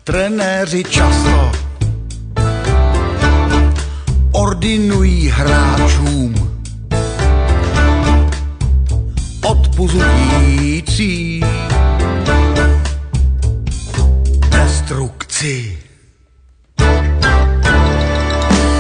Trenéři 0.06 0.84
často 0.84 1.52
ordinují 4.32 5.30
hráčům 5.30 6.36
odpuzující 9.46 11.44
destrukci. 14.50 15.78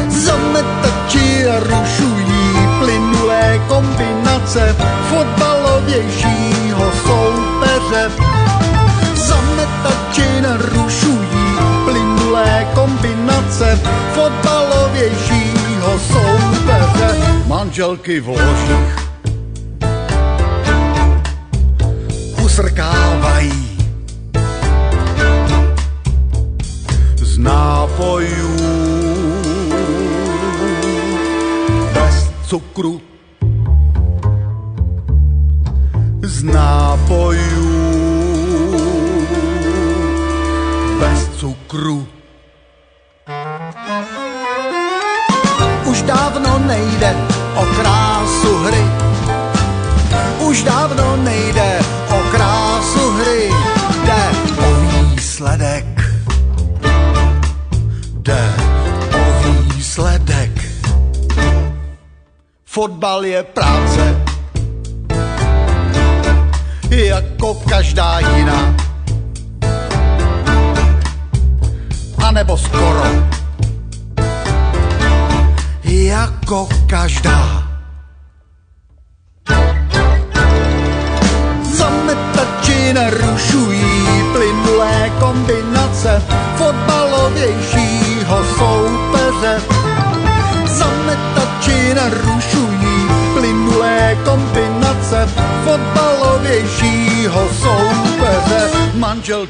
Zametači 0.07 1.43
rušují 1.59 2.67
plynulé 2.79 3.61
kombinace 3.67 4.75
fotbalovějšího 5.09 6.91
soupeře. 7.05 8.11
Zametači 9.15 10.41
narušují 10.41 10.82
kombinace 13.53 13.79
fotbalovějšího 14.13 15.99
soupeře. 15.99 17.17
Manželky 17.47 18.19
v 18.19 18.27
ložích. 18.27 18.95
Usrkávají. 22.43 23.77
Z 27.15 27.37
nápojů. 27.37 28.57
Bez 31.93 32.31
cukru. 32.47 33.01
Z 36.21 36.43
nápojů 36.43 37.62
fotbal 62.83 63.25
je 63.25 63.43
práce, 63.43 64.21
jako 66.89 67.53
každá 67.53 68.19
jiná. 68.19 68.75
A 72.25 72.31
nebo 72.31 72.57
skoro, 72.57 73.03
jako 75.83 76.67
každá. 76.87 77.62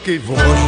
Manželky 0.03 0.19
v 0.19 0.62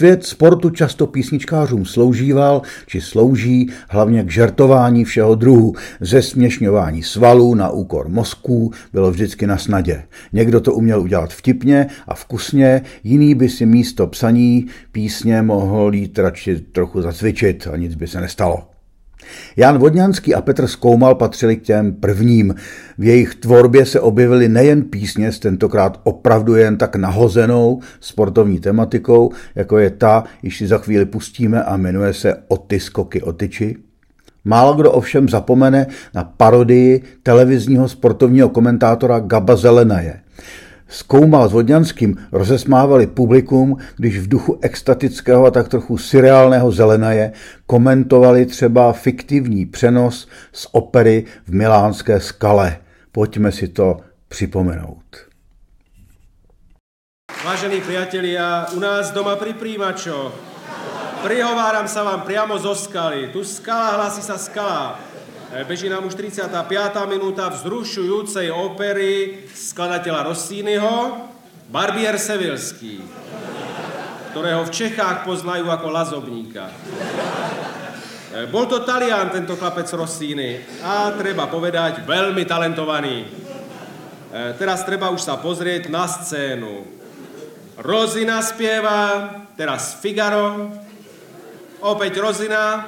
Svět 0.00 0.26
sportu 0.26 0.70
často 0.70 1.06
písničkářům 1.06 1.84
sloužíval, 1.86 2.62
či 2.86 3.00
slouží 3.00 3.70
hlavně 3.88 4.24
k 4.24 4.30
žertování 4.30 5.04
všeho 5.04 5.34
druhu. 5.34 5.74
Ze 6.00 6.22
směšňování 6.22 7.02
svalů 7.02 7.54
na 7.54 7.70
úkor 7.70 8.08
mozků 8.08 8.72
bylo 8.92 9.10
vždycky 9.10 9.46
na 9.46 9.58
snadě. 9.58 10.02
Někdo 10.32 10.60
to 10.60 10.74
uměl 10.74 11.00
udělat 11.00 11.32
vtipně 11.32 11.86
a 12.08 12.14
vkusně, 12.14 12.82
jiný 13.04 13.34
by 13.34 13.48
si 13.48 13.66
místo 13.66 14.06
psaní 14.06 14.66
písně 14.92 15.42
mohl 15.42 15.94
jít 15.94 16.18
radši 16.18 16.60
trochu 16.60 17.02
zacvičit 17.02 17.68
a 17.72 17.76
nic 17.76 17.94
by 17.94 18.06
se 18.06 18.20
nestalo. 18.20 18.79
Jan 19.56 19.78
Vodňanský 19.78 20.34
a 20.34 20.40
Petr 20.40 20.66
Skoumal 20.66 21.14
patřili 21.14 21.56
k 21.56 21.62
těm 21.62 21.92
prvním. 21.92 22.54
V 22.98 23.04
jejich 23.04 23.34
tvorbě 23.34 23.86
se 23.86 24.00
objevily 24.00 24.48
nejen 24.48 24.82
písně 24.82 25.32
s 25.32 25.38
tentokrát 25.38 26.00
opravdu 26.02 26.56
jen 26.56 26.76
tak 26.76 26.96
nahozenou 26.96 27.80
sportovní 28.00 28.60
tematikou, 28.60 29.30
jako 29.54 29.78
je 29.78 29.90
ta, 29.90 30.24
již 30.42 30.58
si 30.58 30.66
za 30.66 30.78
chvíli 30.78 31.04
pustíme 31.04 31.62
a 31.62 31.76
jmenuje 31.76 32.14
se 32.14 32.36
O 32.48 32.56
ty 32.56 32.80
skoky 32.80 33.22
o 33.22 33.32
tyči. 33.32 33.76
Málo 34.44 34.74
kdo 34.74 34.92
ovšem 34.92 35.28
zapomene 35.28 35.86
na 36.14 36.24
parodii 36.24 37.02
televizního 37.22 37.88
sportovního 37.88 38.48
komentátora 38.48 39.18
Gaba 39.18 39.56
Zelenaje. 39.56 40.20
Skoumal 40.90 41.46
s 41.48 41.54
Vodňanským 41.54 42.34
rozesmávali 42.34 43.06
publikum, 43.06 43.78
když 43.96 44.18
v 44.18 44.28
duchu 44.28 44.58
extatického 44.62 45.46
a 45.46 45.50
tak 45.50 45.68
trochu 45.68 45.98
surreálného 45.98 46.66
zelenaje 46.72 47.32
komentovali 47.66 48.46
třeba 48.46 48.92
fiktivní 48.92 49.66
přenos 49.66 50.28
z 50.52 50.66
opery 50.72 51.24
v 51.46 51.54
milánské 51.54 52.20
skale. 52.20 52.76
Pojďme 53.12 53.52
si 53.52 53.68
to 53.68 54.00
připomenout. 54.28 55.30
Vážení 57.44 57.80
priatelia, 57.80 58.66
u 58.74 58.80
nás 58.80 59.10
doma 59.10 59.36
pri 59.36 59.54
príjimačo. 59.54 60.34
Prihováram 61.24 61.88
sa 61.88 62.04
vám 62.04 62.24
priamo 62.26 62.58
zo 62.58 62.74
skaly. 62.74 63.32
Tu 63.32 63.44
skala, 63.44 63.96
hlási 63.96 64.20
sa 64.20 64.36
skala. 64.36 65.09
E, 65.50 65.66
beží 65.66 65.90
nám 65.90 66.06
už 66.06 66.14
35. 66.14 66.46
minúta 67.10 67.50
vzrušujúcej 67.50 68.54
opery 68.54 69.42
skladateľa 69.50 70.30
Rossiniho, 70.30 71.26
Barbier 71.66 72.22
Sevilský, 72.22 73.02
ktorého 74.30 74.62
v 74.62 74.70
Čechách 74.70 75.26
poznajú 75.26 75.66
ako 75.66 75.90
lazobníka. 75.90 76.70
E, 78.30 78.46
bol 78.46 78.70
to 78.70 78.86
Talian, 78.86 79.34
tento 79.34 79.58
chlapec 79.58 79.90
Rossini, 79.90 80.62
a 80.86 81.10
treba 81.18 81.50
povedať, 81.50 82.06
veľmi 82.06 82.46
talentovaný. 82.46 83.26
E, 83.26 83.26
teraz 84.54 84.86
treba 84.86 85.10
už 85.10 85.18
sa 85.18 85.34
pozrieť 85.42 85.90
na 85.90 86.06
scénu. 86.06 86.86
Rozina 87.82 88.38
spieva, 88.38 89.34
teraz 89.58 89.98
Figaro, 89.98 90.70
opäť 91.82 92.22
Rozina, 92.22 92.86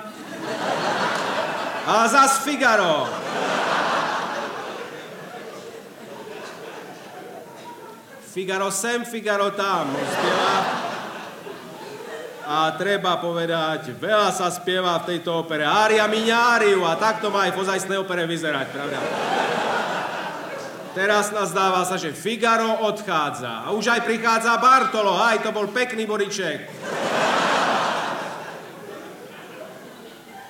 a 1.86 2.08
zas 2.08 2.38
Figaro. 2.46 3.08
Figaro 8.32 8.70
sem, 8.70 9.04
Figaro 9.04 9.50
tam. 9.52 9.92
Spieva. 9.92 10.56
A 12.42 12.74
treba 12.74 13.22
povedať, 13.22 13.94
veľa 13.96 14.34
sa 14.34 14.50
spieva 14.50 14.98
v 15.00 15.14
tejto 15.14 15.46
opere. 15.46 15.62
Ária 15.62 16.04
miňáriu 16.10 16.82
a 16.82 16.98
takto 16.98 17.30
má 17.30 17.46
aj 17.46 17.54
v 17.54 17.60
ozajstnej 17.62 17.98
opere 18.02 18.26
vyzerať, 18.26 18.66
pravda? 18.74 18.98
Teraz 20.92 21.32
nás 21.32 21.54
dáva 21.56 21.86
sa, 21.88 21.96
že 21.96 22.12
Figaro 22.12 22.84
odchádza. 22.84 23.64
A 23.64 23.72
už 23.72 23.88
aj 23.96 24.04
prichádza 24.04 24.60
Bartolo, 24.60 25.16
aj 25.16 25.40
to 25.40 25.54
bol 25.54 25.70
pekný 25.70 26.04
bodiček. 26.04 26.68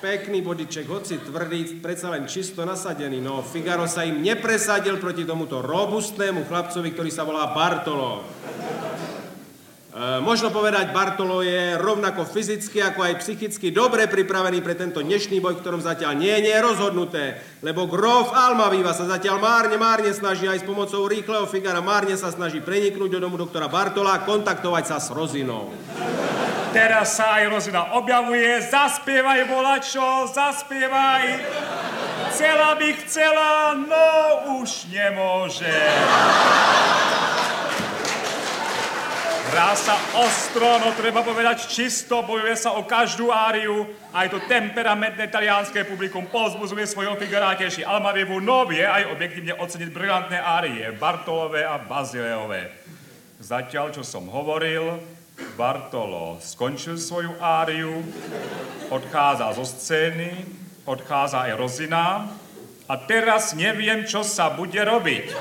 Pekný 0.03 0.43
bodiček, 0.43 0.83
hoci 0.91 1.15
tvrdý, 1.15 1.79
predsa 1.79 2.11
len 2.11 2.27
čisto 2.27 2.67
nasadený. 2.67 3.23
No, 3.23 3.39
Figaro 3.39 3.87
sa 3.87 4.03
im 4.03 4.19
nepresadil 4.19 4.99
proti 4.99 5.23
tomuto 5.23 5.63
robustnému 5.63 6.43
chlapcovi, 6.43 6.91
ktorý 6.91 7.07
sa 7.07 7.23
volá 7.23 7.55
Bartolo. 7.55 8.19
E, 8.19 8.23
možno 10.19 10.51
povedať, 10.51 10.91
Bartolo 10.91 11.39
je 11.39 11.79
rovnako 11.79 12.27
fyzicky, 12.27 12.83
ako 12.83 12.99
aj 12.99 13.23
psychicky 13.23 13.71
dobre 13.71 14.11
pripravený 14.11 14.59
pre 14.59 14.75
tento 14.75 14.99
dnešný 14.99 15.39
boj, 15.39 15.55
v 15.55 15.63
ktorom 15.63 15.79
zatiaľ 15.79 16.19
nie, 16.19 16.35
nie 16.43 16.51
je 16.51 16.67
rozhodnuté, 16.67 17.39
lebo 17.63 17.87
Grof 17.87 18.35
Almaviva 18.35 18.91
sa 18.91 19.07
zatiaľ 19.07 19.39
márne, 19.39 19.79
márne 19.79 20.11
snaží 20.11 20.51
aj 20.51 20.59
s 20.59 20.67
pomocou 20.67 21.07
rýchleho 21.07 21.47
Figara, 21.47 21.79
márne 21.79 22.19
sa 22.19 22.27
snaží 22.27 22.59
preniknúť 22.59 23.07
do 23.07 23.23
domu 23.23 23.39
doktora 23.39 23.71
Bartola 23.71 24.19
a 24.19 24.27
kontaktovať 24.27 24.83
sa 24.83 24.99
s 24.99 25.15
Rozinou. 25.15 25.71
Teraz 26.73 27.21
sa 27.21 27.37
aj 27.37 27.53
Rozina 27.53 27.93
objavuje, 27.93 28.49
zaspievaj 28.65 29.45
volačo, 29.45 30.25
zaspievaj. 30.33 31.45
Chcela 32.33 32.73
by 32.73 32.89
chcela, 33.05 33.77
no 33.77 34.09
už 34.57 34.89
nemôže. 34.89 35.69
Hrá 39.53 39.77
sa 39.77 39.93
ostro, 40.17 40.81
no 40.81 40.97
treba 40.97 41.21
povedať 41.21 41.69
čisto, 41.69 42.25
bojuje 42.25 42.57
sa 42.57 42.73
o 42.73 42.89
každú 42.89 43.29
áriu. 43.29 43.85
Aj 44.09 44.25
to 44.25 44.41
temperamentné 44.49 45.29
talianské 45.29 45.85
publikum 45.85 46.25
pozbuzuje 46.25 46.89
svojho 46.89 47.13
figuráteši 47.21 47.85
Almavivu, 47.85 48.41
no 48.41 48.65
vie 48.65 48.81
aj 48.81 49.13
objektívne 49.13 49.53
oceniť 49.61 49.93
brilantné 49.93 50.41
árie, 50.41 50.89
Bartolové 50.97 51.69
a 51.69 51.77
Bazileové. 51.77 52.73
Zatiaľ, 53.37 53.93
čo 53.93 54.01
som 54.01 54.25
hovoril, 54.25 54.97
Bartolo 55.57 56.37
skončil 56.41 56.97
svoju 56.97 57.33
áriu, 57.41 58.05
odchádza 58.93 59.53
zo 59.57 59.65
scény, 59.65 60.29
odchádza 60.85 61.49
aj 61.49 61.57
Rozina 61.57 62.29
a 62.85 62.93
teraz 63.09 63.57
neviem, 63.57 64.05
čo 64.05 64.21
sa 64.21 64.53
bude 64.53 64.77
robiť. 64.77 65.33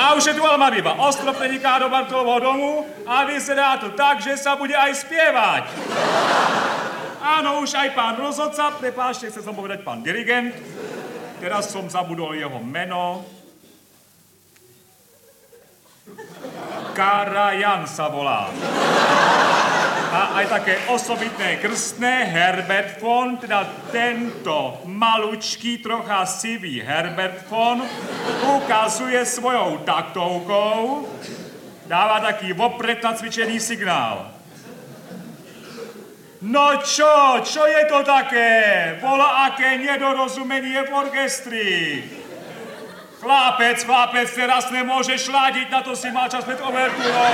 A 0.00 0.16
už 0.16 0.32
je 0.32 0.34
tu 0.34 0.42
Almaviva, 0.42 0.96
ostro 1.04 1.30
preniká 1.36 1.76
do 1.76 1.92
Bartolovho 1.92 2.38
domu 2.40 2.72
a 3.04 3.28
vyzerá 3.28 3.76
to 3.76 3.92
tak, 3.92 4.24
že 4.24 4.40
sa 4.40 4.56
bude 4.56 4.72
aj 4.72 5.04
spievať. 5.04 5.64
Áno, 7.22 7.62
už 7.62 7.76
aj 7.76 7.94
pán 7.94 8.18
rozhodca, 8.18 8.74
prepášte, 8.80 9.30
chcem 9.30 9.46
som 9.46 9.54
povedať 9.54 9.86
pán 9.86 10.02
dirigent, 10.02 10.56
teraz 11.38 11.70
som 11.70 11.86
zabudol 11.86 12.34
jeho 12.34 12.58
meno, 12.58 13.22
Karajan 16.92 17.88
sa 17.88 18.12
volá. 18.12 18.52
A 20.12 20.36
aj 20.36 20.46
také 20.60 20.74
osobitné 20.92 21.56
krstné 21.64 22.28
Herbert 22.28 23.00
von, 23.00 23.40
teda 23.40 23.64
tento 23.88 24.84
malučký, 24.84 25.80
trocha 25.80 26.28
sivý 26.28 26.84
Herbert 26.84 27.48
von 27.48 27.80
ukazuje 28.60 29.24
svojou 29.24 29.80
taktovkou, 29.88 31.08
dáva 31.88 32.20
taký 32.20 32.52
vopred 32.52 33.00
nacvičený 33.00 33.56
signál. 33.56 34.28
No 36.42 36.76
čo, 36.84 37.40
čo 37.40 37.64
je 37.64 37.82
to 37.88 38.04
také? 38.04 38.50
Bola 39.00 39.48
aké 39.48 39.78
nedorozumenie 39.78 40.84
v 40.84 40.90
orchestri. 40.90 41.68
Chlapec, 43.22 43.86
chlapec, 43.86 44.26
teraz 44.34 44.66
nemôžeš 44.74 45.30
šládiť, 45.30 45.70
na 45.70 45.78
to 45.86 45.94
si 45.94 46.10
mal 46.10 46.26
čas 46.26 46.42
pred 46.42 46.58
overtúrou. 46.58 47.30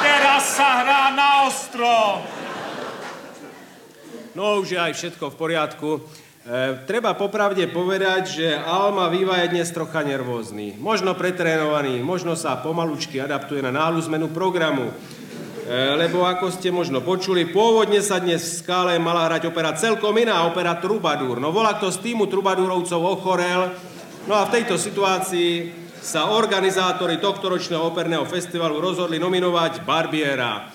Teraz 0.00 0.56
sa 0.56 0.80
hrá 0.80 1.12
na 1.12 1.44
ostro. 1.44 2.24
No 4.32 4.64
už 4.64 4.72
je 4.72 4.80
aj 4.80 4.96
všetko 4.96 5.28
v 5.28 5.36
poriadku. 5.36 5.90
E, 5.92 6.00
treba 6.88 7.12
popravde 7.12 7.68
povedať, 7.68 8.40
že 8.40 8.46
Alma 8.56 9.12
Viva 9.12 9.36
je 9.44 9.60
dnes 9.60 9.68
trocha 9.68 10.00
nervózny. 10.00 10.80
Možno 10.80 11.12
pretrénovaný, 11.12 12.00
možno 12.00 12.32
sa 12.32 12.56
pomalučky 12.56 13.20
adaptuje 13.20 13.60
na 13.60 13.68
nálu 13.68 14.00
zmenu 14.08 14.32
programu. 14.32 14.88
E, 14.88 15.72
lebo 16.00 16.24
ako 16.24 16.48
ste 16.48 16.72
možno 16.72 17.04
počuli, 17.04 17.44
pôvodne 17.44 18.00
sa 18.00 18.24
dnes 18.24 18.40
v 18.40 18.56
skále 18.64 18.96
mala 18.96 19.28
hrať 19.28 19.52
opera 19.52 19.76
celkom 19.76 20.16
iná, 20.16 20.48
opera 20.48 20.80
Trubadúr. 20.80 21.36
No 21.44 21.52
volá 21.52 21.76
kto 21.76 21.92
z 21.92 22.08
týmu 22.08 22.24
Trubadúrovcov 22.24 23.04
ochorel, 23.04 23.76
no 24.28 24.36
a 24.36 24.44
v 24.44 24.60
tejto 24.60 24.76
situácii 24.76 25.72
sa 26.04 26.36
organizátori 26.36 27.16
tohto 27.16 27.48
ročného 27.48 27.80
operného 27.80 28.28
festivalu 28.28 28.76
rozhodli 28.76 29.16
nominovať 29.16 29.82
Barbiera. 29.82 30.68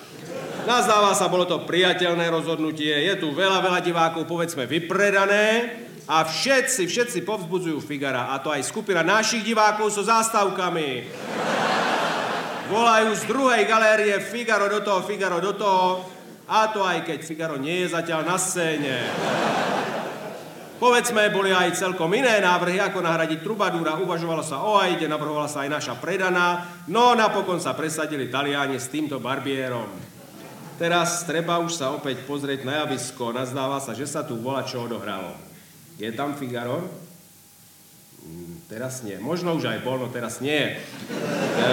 Nazdáva 0.66 1.14
sa, 1.14 1.30
bolo 1.30 1.46
to 1.46 1.62
priateľné 1.68 2.34
rozhodnutie, 2.34 2.92
je 2.92 3.14
tu 3.20 3.36
veľa, 3.36 3.62
veľa 3.62 3.80
divákov, 3.84 4.26
povedzme, 4.26 4.66
vypredané 4.66 5.76
a 6.08 6.24
všetci, 6.24 6.88
všetci 6.88 7.20
povzbudzujú 7.28 7.80
Figara, 7.84 8.32
a 8.32 8.40
to 8.40 8.50
aj 8.50 8.64
skupina 8.64 9.04
našich 9.04 9.44
divákov 9.44 9.92
so 9.92 10.02
zástavkami. 10.02 10.90
Volajú 12.72 13.10
z 13.12 13.24
druhej 13.28 13.64
galérie 13.68 14.16
Figaro 14.24 14.72
do 14.72 14.80
toho, 14.80 15.04
Figaro 15.04 15.44
do 15.44 15.52
toho, 15.52 16.08
a 16.48 16.72
to 16.72 16.80
aj 16.80 17.08
keď 17.08 17.20
Figaro 17.24 17.56
nie 17.60 17.84
je 17.84 17.92
zatiaľ 17.92 18.24
na 18.24 18.38
scéne. 18.40 18.96
Povedzme, 20.84 21.32
boli 21.32 21.56
aj 21.56 21.80
celkom 21.80 22.12
iné 22.12 22.44
návrhy, 22.44 22.76
ako 22.76 23.00
nahradiť 23.00 23.40
Trubadúra. 23.40 23.96
Uvažovalo 24.04 24.44
sa 24.44 24.68
o 24.68 24.76
Aide, 24.76 25.08
navrhovala 25.08 25.48
sa 25.48 25.64
aj 25.64 25.80
naša 25.80 25.96
predaná, 25.96 26.68
no 26.92 27.16
napokon 27.16 27.64
sa 27.64 27.72
presadili 27.72 28.28
Taliani 28.28 28.76
s 28.76 28.92
týmto 28.92 29.16
Barbierom. 29.16 29.88
Teraz 30.76 31.24
treba 31.24 31.64
už 31.64 31.80
sa 31.80 31.96
opäť 31.96 32.28
pozrieť 32.28 32.68
na 32.68 32.84
javisko. 32.84 33.32
Nazdáva 33.32 33.80
sa, 33.80 33.96
že 33.96 34.04
sa 34.04 34.28
tu 34.28 34.36
volá, 34.36 34.68
čo 34.68 34.84
odohralo. 34.84 35.32
Je 35.96 36.12
tam 36.12 36.36
Figaro? 36.36 36.84
Mm, 38.28 38.68
teraz 38.68 39.08
nie. 39.08 39.16
Možno 39.24 39.56
už 39.56 39.64
aj 39.72 39.88
bol, 39.88 40.04
no 40.04 40.12
teraz 40.12 40.44
nie. 40.44 40.68
E, 40.68 41.72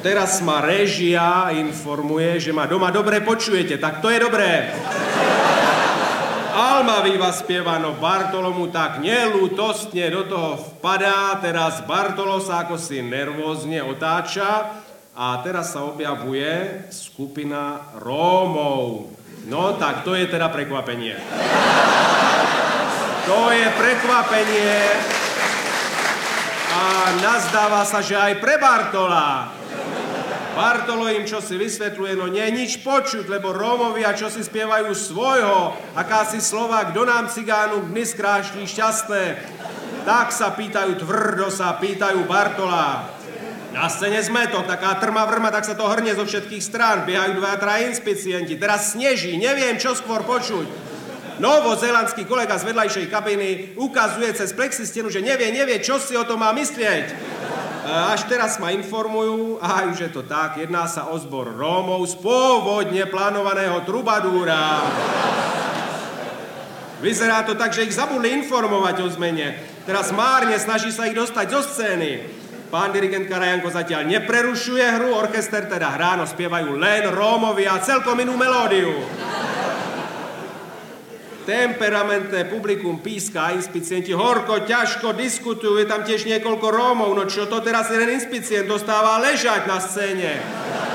teraz 0.00 0.40
ma 0.40 0.64
režia 0.64 1.52
informuje, 1.60 2.40
že 2.40 2.56
ma 2.56 2.64
doma 2.64 2.88
dobre 2.88 3.20
počujete. 3.20 3.76
Tak 3.76 4.00
to 4.00 4.08
je 4.08 4.16
dobré. 4.16 4.72
Alma 6.60 7.00
Viva 7.00 7.32
spievano 7.32 7.96
Bartolomu 7.96 8.68
tak 8.68 9.00
nelútostne 9.00 10.12
do 10.12 10.28
toho 10.28 10.60
vpadá, 10.60 11.40
teraz 11.40 11.80
Bartolo 11.88 12.36
sa 12.36 12.68
ako 12.68 12.76
si 12.76 13.00
nervózne 13.00 13.80
otáča 13.80 14.68
a 15.16 15.40
teraz 15.40 15.72
sa 15.72 15.88
objavuje 15.88 16.84
skupina 16.92 17.88
Rómov. 17.96 19.08
No 19.48 19.80
tak 19.80 20.04
to 20.04 20.12
je 20.12 20.28
teda 20.28 20.52
prekvapenie. 20.52 21.16
To 23.24 23.40
je 23.56 23.66
prekvapenie 23.80 24.76
a 26.76 26.82
nazdáva 27.24 27.88
sa, 27.88 28.04
že 28.04 28.20
aj 28.20 28.36
pre 28.36 28.60
Bartola. 28.60 29.59
Bartolo 30.60 31.08
im 31.08 31.24
čo 31.24 31.40
si 31.40 31.56
vysvetľuje, 31.56 32.20
no 32.20 32.28
nie 32.28 32.44
nič 32.52 32.84
počuť, 32.84 33.32
lebo 33.32 33.48
Rómovia 33.48 34.12
čo 34.12 34.28
si 34.28 34.44
spievajú 34.44 34.92
svojho, 34.92 35.72
akási 35.96 36.36
slova, 36.36 36.84
kto 36.92 37.08
nám 37.08 37.32
cigánu 37.32 37.88
dny 37.88 38.04
skrášli 38.04 38.68
šťastné. 38.68 39.24
Tak 40.04 40.28
sa 40.28 40.52
pýtajú, 40.52 41.00
tvrdo 41.00 41.48
sa 41.48 41.80
pýtajú 41.80 42.28
Bartola. 42.28 43.08
Na 43.72 43.88
scéne 43.88 44.20
zmetok, 44.20 44.68
taká 44.68 45.00
trma 45.00 45.24
vrma, 45.24 45.48
tak 45.48 45.64
sa 45.64 45.72
to 45.72 45.88
hrne 45.88 46.12
zo 46.12 46.28
všetkých 46.28 46.60
strán. 46.60 47.08
Biehajú 47.08 47.40
dva, 47.40 47.56
traja 47.56 47.88
inspicienti. 47.88 48.60
Teraz 48.60 48.92
sneží, 48.92 49.40
neviem, 49.40 49.80
čo 49.80 49.96
skôr 49.96 50.28
počuť. 50.28 50.68
Novozelandský 51.40 52.28
kolega 52.28 52.60
z 52.60 52.68
vedľajšej 52.68 53.06
kabiny 53.08 53.48
ukazuje 53.80 54.28
cez 54.36 54.52
plexistenu, 54.52 55.08
že 55.08 55.24
nevie, 55.24 55.48
nevie, 55.56 55.80
čo 55.80 55.96
si 55.96 56.12
o 56.20 56.28
tom 56.28 56.44
má 56.44 56.52
myslieť. 56.52 57.39
E, 57.90 58.14
až 58.14 58.30
teraz 58.30 58.62
ma 58.62 58.70
informujú, 58.70 59.58
aj 59.58 59.84
už 59.90 59.98
je 60.06 60.10
to 60.14 60.22
tak, 60.22 60.62
jedná 60.62 60.86
sa 60.86 61.10
o 61.10 61.18
zbor 61.18 61.50
Rómov 61.50 62.06
z 62.06 62.14
pôvodne 62.22 63.02
plánovaného 63.10 63.82
trubadúra. 63.82 64.86
Vyzerá 67.02 67.42
to 67.42 67.58
tak, 67.58 67.74
že 67.74 67.90
ich 67.90 67.96
zabudli 67.98 68.30
informovať 68.30 69.02
o 69.02 69.10
zmene. 69.10 69.58
Teraz 69.88 70.14
márne 70.14 70.54
snaží 70.62 70.94
sa 70.94 71.10
ich 71.10 71.18
dostať 71.18 71.46
zo 71.50 71.66
scény. 71.66 72.38
Pán 72.70 72.94
dirigent 72.94 73.26
Karajanko 73.26 73.74
zatiaľ 73.74 74.06
neprerušuje 74.06 74.86
hru, 74.94 75.10
orchester 75.10 75.66
teda 75.66 75.90
hrá, 75.90 76.14
no 76.14 76.22
spievajú 76.22 76.78
len 76.78 77.10
Rómovi 77.10 77.66
a 77.66 77.82
celkom 77.82 78.14
inú 78.22 78.38
melódiu. 78.38 78.94
Temperamentné 81.50 82.46
publikum 82.46 83.02
píska 83.02 83.50
a 83.50 83.54
inspicienti 83.58 84.14
horko, 84.14 84.70
ťažko 84.70 85.18
diskutujú, 85.18 85.82
je 85.82 85.90
tam 85.90 86.06
tiež 86.06 86.22
niekoľko 86.30 86.62
Rómov, 86.62 87.10
no 87.10 87.26
čo 87.26 87.50
to 87.50 87.58
teraz 87.58 87.90
jeden 87.90 88.06
inspicient 88.14 88.70
dostáva 88.70 89.18
ležať 89.18 89.66
na 89.66 89.82
scéne. 89.82 90.38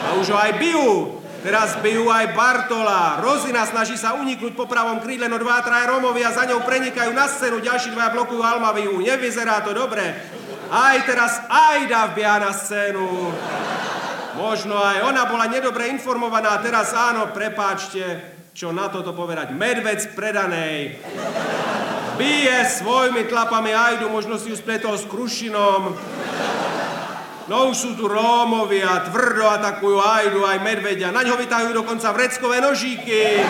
A 0.07 0.15
už 0.15 0.31
ho 0.31 0.39
aj 0.39 0.55
bijú. 0.55 1.19
Teraz 1.43 1.75
bijú 1.83 2.07
aj 2.07 2.31
Bartola. 2.31 3.19
Rozina 3.19 3.67
snaží 3.67 3.99
sa 3.99 4.15
uniknúť 4.15 4.55
po 4.55 4.63
pravom 4.63 5.03
krídle, 5.03 5.27
no 5.27 5.35
dva, 5.35 5.59
traja 5.59 5.91
Rómovia 5.91 6.31
za 6.31 6.47
ňou 6.47 6.63
prenikajú 6.63 7.11
na 7.11 7.27
scénu, 7.27 7.59
ďalší 7.59 7.91
dvaja 7.91 8.15
blokujú 8.15 8.39
Almaviu. 8.39 8.95
Nevyzerá 9.03 9.59
to 9.59 9.75
dobre. 9.75 10.07
Aj 10.71 10.95
teraz 11.03 11.35
Ajda 11.51 12.15
vbieha 12.15 12.39
na 12.39 12.55
scénu. 12.55 13.03
Možno 14.39 14.79
aj 14.79 15.03
ona 15.03 15.27
bola 15.27 15.51
nedobre 15.51 15.91
informovaná, 15.91 16.63
teraz 16.63 16.95
áno, 16.95 17.27
prepáčte, 17.35 18.34
čo 18.55 18.71
na 18.71 18.87
toto 18.87 19.11
povedať. 19.11 19.51
Medvec 19.51 20.15
predanej. 20.15 20.95
Bije 22.15 22.63
svojimi 22.71 23.27
tlapami 23.27 23.75
Ajdu, 23.75 24.07
možno 24.07 24.39
si 24.39 24.47
ju 24.47 24.55
spletol 24.55 24.95
s 24.95 25.03
Krušinom. 25.11 25.91
No 27.51 27.57
už 27.67 27.75
sú 27.75 27.91
tu 27.99 28.07
Rómovia, 28.07 29.11
tvrdo 29.11 29.43
atakujú 29.59 29.99
Ajdu 29.99 30.47
aj 30.47 30.63
medvedia. 30.63 31.11
Na 31.11 31.27
ňo 31.27 31.35
vytahujú 31.35 31.75
dokonca 31.75 32.15
vreckové 32.15 32.63
nožíky. 32.63 33.43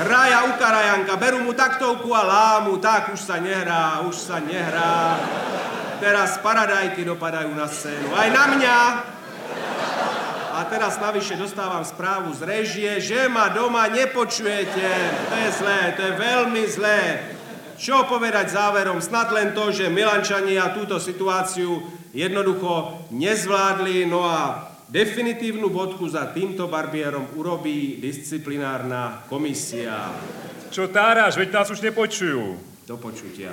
Kraja 0.00 0.48
u 0.48 0.56
Karajanka, 0.56 1.20
berú 1.20 1.44
mu 1.44 1.52
taktovku 1.52 2.08
a 2.16 2.24
lámu, 2.24 2.80
tak 2.80 3.12
už 3.12 3.20
sa 3.20 3.36
nehrá, 3.36 4.00
už 4.08 4.16
sa 4.16 4.40
nehrá. 4.40 5.20
Teraz 6.00 6.40
paradajky 6.40 7.04
dopadajú 7.04 7.52
na 7.52 7.68
scénu, 7.68 8.16
aj 8.16 8.28
na 8.32 8.44
mňa. 8.48 8.78
A 10.58 10.66
teraz 10.66 10.98
navyše 10.98 11.38
dostávam 11.38 11.86
správu 11.86 12.34
z 12.34 12.42
režie, 12.42 12.90
že 12.98 13.30
ma 13.30 13.46
doma 13.46 13.86
nepočujete. 13.86 14.90
To 15.30 15.34
je 15.38 15.48
zlé, 15.54 15.80
to 15.94 16.02
je 16.02 16.12
veľmi 16.18 16.62
zlé. 16.66 17.00
Čo 17.78 18.10
povedať 18.10 18.58
záverom? 18.58 18.98
Snad 18.98 19.30
len 19.30 19.54
to, 19.54 19.70
že 19.70 19.86
Milančania 19.86 20.74
túto 20.74 20.98
situáciu 20.98 21.78
jednoducho 22.10 23.06
nezvládli, 23.14 24.10
no 24.10 24.26
a 24.26 24.66
Definitívnu 24.88 25.68
bodku 25.68 26.08
za 26.08 26.32
týmto 26.32 26.64
barbierom 26.64 27.36
urobí 27.36 28.00
disciplinárna 28.00 29.20
komisia. 29.28 30.16
Čo 30.72 30.88
táraš, 30.88 31.36
veď 31.36 31.60
nás 31.60 31.68
už 31.68 31.84
nepočujú. 31.84 32.56
Do 32.88 32.96
počutia. 32.96 33.52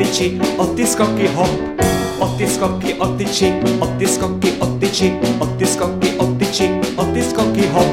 Tyči, 0.00 0.40
o 0.56 0.64
ty 0.72 0.88
skoky, 0.88 1.28
hop 1.36 1.52
o 2.20 2.26
ty 2.36 2.48
skoky, 2.48 2.94
o 2.94 3.06
tyči, 3.16 3.52
o 3.80 3.86
ty 3.98 4.06
skoky, 4.06 4.52
o 4.60 4.66
tyči, 4.80 5.12
o 5.40 5.46
ty 5.56 5.66
skoky, 5.66 6.08
o 6.16 6.24
tyči, 6.36 6.66
o 6.96 7.04
ty 7.04 7.20
skoky, 7.24 7.64
hop. 7.72 7.88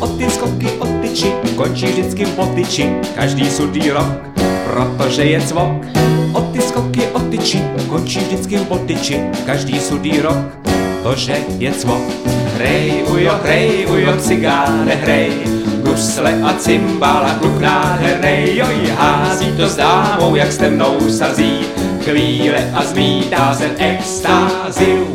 O 0.00 0.06
ty 0.16 0.28
skoky, 0.30 0.68
o 0.80 0.86
tyči, 1.00 1.32
končí 1.56 1.86
vždycky 1.86 2.24
po 2.36 2.44
tyči, 2.52 2.92
každý 3.16 3.48
sudý 3.48 3.90
rok, 3.90 4.08
protože 4.68 5.24
je 5.24 5.40
cvok. 5.40 5.72
O 6.32 6.40
ty 6.52 6.60
skoky, 6.60 7.08
o 7.12 7.20
tyči, 7.32 7.60
končí 7.88 8.20
vždycky 8.20 8.58
po 8.68 8.76
tyči, 8.84 9.16
každý 9.46 9.80
sudý 9.80 10.20
rok, 10.20 10.36
protože 11.02 11.40
je 11.58 11.72
cvok. 11.72 12.04
Hrej, 12.56 13.04
ujo, 13.08 13.32
hrej, 13.44 13.86
ujo, 13.88 14.12
cigáne, 14.20 14.94
hrej, 14.94 15.63
gusle 15.94 16.42
a 16.42 16.52
cymbala, 16.58 17.38
kluk 17.38 17.60
nádhernej, 17.60 18.56
joj, 18.56 18.90
hází 18.98 19.52
to 19.56 19.68
s 19.68 19.76
dámou, 19.76 20.34
jak 20.34 20.52
s 20.52 20.58
temnou 20.58 21.10
sazí, 21.10 21.60
chvíle 22.04 22.70
a 22.74 22.84
zmítá 22.84 23.54
se 23.54 23.70
extázi. 23.78 25.06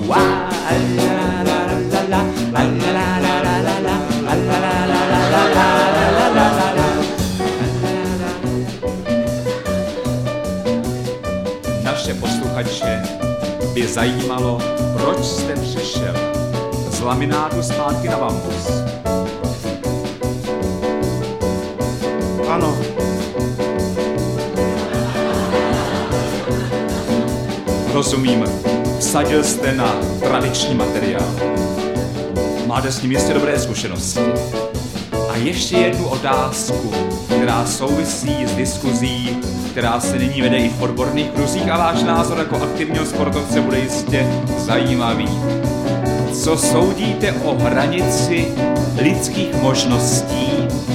Naše 11.84 12.14
posluchače 12.14 13.04
by 13.74 13.88
zajímalo, 13.88 14.62
proč 14.94 15.26
jste 15.26 15.54
přišel 15.54 16.16
z 16.90 17.02
laminátu 17.02 17.64
zpátky 17.64 18.08
na 18.08 18.18
bambus. 18.18 19.09
Rozumím. 28.00 28.46
Vsadil 29.00 29.44
jste 29.44 29.76
na 29.76 29.96
tradiční 30.20 30.76
materiál. 30.76 31.36
Máte 32.66 32.92
s 32.92 33.02
ním 33.02 33.12
jistě 33.12 33.34
dobré 33.34 33.60
zkušenosti. 33.60 34.20
A 35.30 35.36
ještě 35.36 35.78
jednu 35.78 36.08
otázku, 36.08 36.94
která 37.26 37.66
souvisí 37.66 38.46
s 38.48 38.56
diskuzí, 38.56 39.38
která 39.72 40.00
se 40.00 40.18
nyní 40.18 40.42
vede 40.42 40.58
i 40.58 40.70
v 40.70 40.82
odborných 40.82 41.30
kruzích 41.30 41.70
a 41.70 41.78
váš 41.78 42.04
názor 42.04 42.38
jako 42.38 42.56
aktivního 42.64 43.06
sportovce 43.06 43.62
bude 43.62 43.80
jistě 43.80 44.28
zajímavý. 44.58 45.30
Co 46.34 46.58
soudíte 46.58 47.32
o 47.32 47.56
hranici 47.56 48.48
lidských 49.02 49.54
možností 49.62 50.52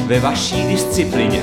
ve 0.07 0.21
vaší 0.21 0.67
disciplině? 0.67 1.43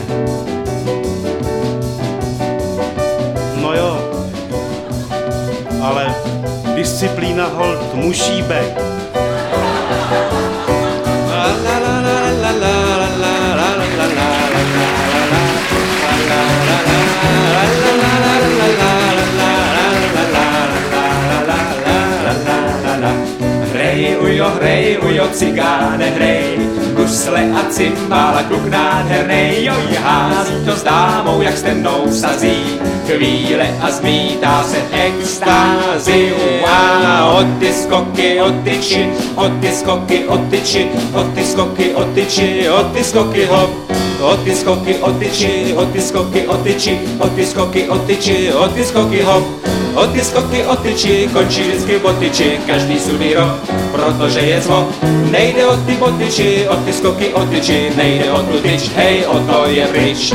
Disciplína 6.81 7.45
hold 7.47 7.93
musí 7.93 8.41
být. 8.41 8.73
Hrej, 23.71 24.17
ujo, 24.17 24.49
hrej, 24.49 24.97
ujo, 25.05 25.27
cigáne, 25.33 26.09
hrej, 26.09 26.57
gusle 27.11 27.43
a 27.51 27.67
cymbála, 27.69 28.43
kluk 28.43 28.65
nádhernej, 28.71 29.65
jo, 29.65 29.75
hází 29.99 30.53
to 30.65 30.71
s 30.71 30.83
dámou, 30.83 31.41
jak 31.41 31.57
s 31.57 31.63
mnou 31.63 32.07
sazí, 32.11 32.79
chvíle 33.07 33.67
a 33.81 33.91
zmítá 33.91 34.63
se 34.63 34.77
extázi, 34.91 36.33
a 36.67 37.27
od 37.35 37.47
ty 37.59 37.73
skoky, 37.73 38.41
od 38.41 38.55
ty 38.63 38.79
či, 38.79 39.11
od 39.35 39.51
ty 39.59 39.71
skoky, 39.71 40.23
od 40.27 40.39
ty 40.49 40.61
či, 40.63 40.87
od 41.13 41.27
ty 41.35 41.43
skoky, 41.43 41.91
od 41.95 42.07
ty 42.15 42.25
či, 42.25 42.69
od 42.69 42.93
ty 42.95 43.03
skoky, 43.03 43.45
hop, 43.45 43.71
od 44.21 44.43
ty 44.43 44.55
skoky, 44.55 44.95
od 44.95 45.19
ty 45.19 45.29
či, 45.31 45.73
od 45.75 45.91
ty 45.91 46.01
skoky, 46.01 46.47
od 46.47 46.63
ty 46.63 46.73
či, 46.79 46.99
od 47.19 47.35
ty 47.35 47.45
skoky, 47.45 47.89
od 47.89 48.07
ty 48.07 48.15
či, 48.15 48.53
od 48.55 48.71
ty 48.71 48.83
skoky, 48.87 49.19
hop, 49.21 49.60
od 49.95 50.11
ty 50.11 50.21
skoky, 50.21 50.65
od 50.65 50.79
ty 50.79 50.95
či, 50.95 51.29
končí 51.33 51.61
vždycky 51.61 51.99
botyči, 51.99 52.59
každý 52.67 52.99
sudý 52.99 53.33
rok, 53.33 53.59
protože 53.91 54.39
je 54.39 54.61
zlo, 54.61 54.89
nejde 55.31 55.65
o 55.65 55.77
ty 55.77 55.93
botyči, 55.93 56.67
od 56.67 56.85
ty 56.85 56.93
skoky, 56.93 57.33
od 57.33 57.49
ty 57.49 57.61
či, 57.61 57.91
nejde 57.95 58.31
o 58.31 58.43
tu 58.43 58.59
tyč, 58.59 58.89
hej, 58.95 59.25
o 59.25 59.39
to 59.39 59.65
je 59.67 59.87
pryč. 59.87 60.33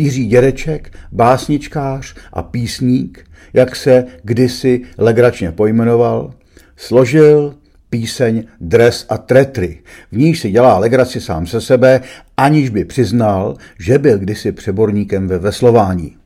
Jiří 0.00 0.26
Dědeček, 0.26 0.92
básničkář 1.12 2.14
a 2.32 2.42
písník, 2.42 3.24
jak 3.52 3.76
se 3.76 4.04
kdysi 4.22 4.82
legračně 4.98 5.52
pojmenoval, 5.52 6.34
složil 6.76 7.54
píseň 7.90 8.44
Dres 8.60 9.06
a 9.08 9.18
tretry, 9.18 9.78
v 10.12 10.16
níž 10.16 10.40
si 10.40 10.50
dělá 10.50 10.78
legraci 10.78 11.20
sám 11.20 11.46
se 11.46 11.60
sebe, 11.60 12.00
aniž 12.36 12.68
by 12.68 12.84
přiznal, 12.84 13.56
že 13.78 13.98
byl 13.98 14.18
kdysi 14.18 14.52
přeborníkem 14.52 15.28
ve 15.28 15.38
veslování. 15.38 16.16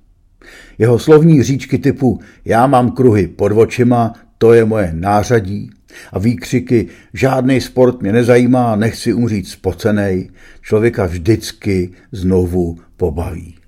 Jeho 0.78 0.98
slovní 0.98 1.42
říčky 1.42 1.78
typu 1.78 2.20
já 2.44 2.66
mám 2.66 2.90
kruhy 2.90 3.28
pod 3.28 3.52
očima, 3.52 4.12
to 4.38 4.52
je 4.52 4.64
moje 4.64 4.90
nářadí 4.94 5.70
a 6.12 6.18
výkřiky 6.18 6.86
žádný 7.14 7.60
sport 7.60 8.02
mě 8.02 8.12
nezajímá, 8.12 8.76
nechci 8.76 9.12
umřít 9.12 9.48
spocenej, 9.48 10.30
člověka 10.62 11.06
vždycky 11.06 11.90
znovu 12.12 12.78
pobaví. 12.96 13.63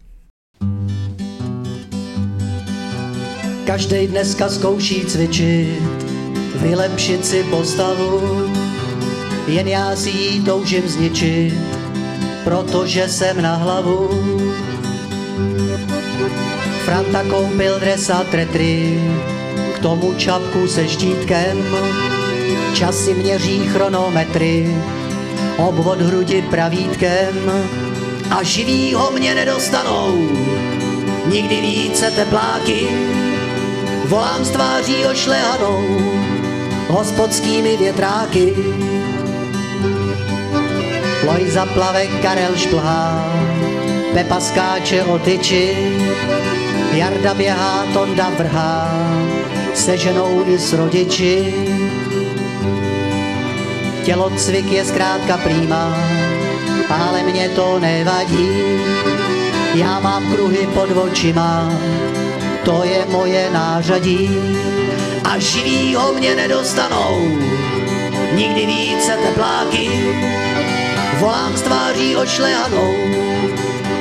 Každej 3.66 4.08
dneska 4.08 4.48
zkouší 4.48 5.04
cvičit, 5.04 5.82
vylepšit 6.54 7.26
si 7.26 7.42
postavu, 7.42 8.22
jen 9.46 9.68
já 9.68 9.96
si 9.96 10.10
ji 10.10 10.40
toužím 10.40 10.88
zničit, 10.88 11.54
protože 12.44 13.08
jsem 13.08 13.42
na 13.42 13.54
hlavu. 13.54 14.10
Franta 16.84 17.22
koupil 17.22 17.80
dres 17.80 18.10
a 18.10 18.24
tretry, 18.30 19.00
k 19.74 19.78
tomu 19.78 20.14
čapku 20.14 20.68
se 20.68 20.88
štítkem, 20.88 21.58
časy 22.74 23.14
měří 23.14 23.66
chronometry, 23.66 24.76
obvod 25.56 26.00
hrudi 26.00 26.42
pravítkem 26.42 27.34
a 28.30 28.42
živýho 28.42 29.10
mě 29.10 29.34
nedostanou. 29.34 30.28
Nikdy 31.26 31.60
více 31.60 32.10
tepláky, 32.10 32.88
volám 34.04 34.44
s 34.44 34.50
tváří 34.50 35.06
ošlehanou, 35.06 35.82
hospodskými 36.88 37.76
větráky. 37.76 38.54
Lojza 41.26 41.66
plave 41.66 42.06
Karel 42.06 42.56
šplhá, 42.56 43.32
Pepa 44.14 44.40
skáče 44.40 45.04
o 45.04 45.18
tyči, 45.18 45.76
Jarda 46.92 47.34
běhá, 47.34 47.86
Tonda 47.92 48.30
vrhá, 48.38 48.90
se 49.74 49.98
ženou 49.98 50.44
i 50.46 50.58
s 50.58 50.72
rodiči. 50.72 51.54
Tělocvik 54.04 54.72
je 54.72 54.84
zkrátka 54.84 55.36
prýma, 55.36 55.98
ale 56.90 57.22
mě 57.22 57.48
to 57.48 57.78
nevadí. 57.78 58.48
Já 59.74 60.00
mám 60.00 60.34
kruhy 60.34 60.68
pod 60.74 60.90
očima, 60.96 61.72
to 62.64 62.84
je 62.84 63.06
moje 63.10 63.50
nářadí. 63.50 64.30
A 65.24 65.38
živýho 65.38 66.12
mě 66.12 66.34
nedostanou, 66.34 67.38
nikdy 68.34 68.66
více 68.66 69.16
tepláky. 69.16 69.90
Volám 71.18 71.56
s 71.56 71.62
tváří 71.62 72.16
ošlehanou, 72.16 72.94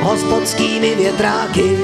hospodskými 0.01 0.95
větráky. 0.95 1.77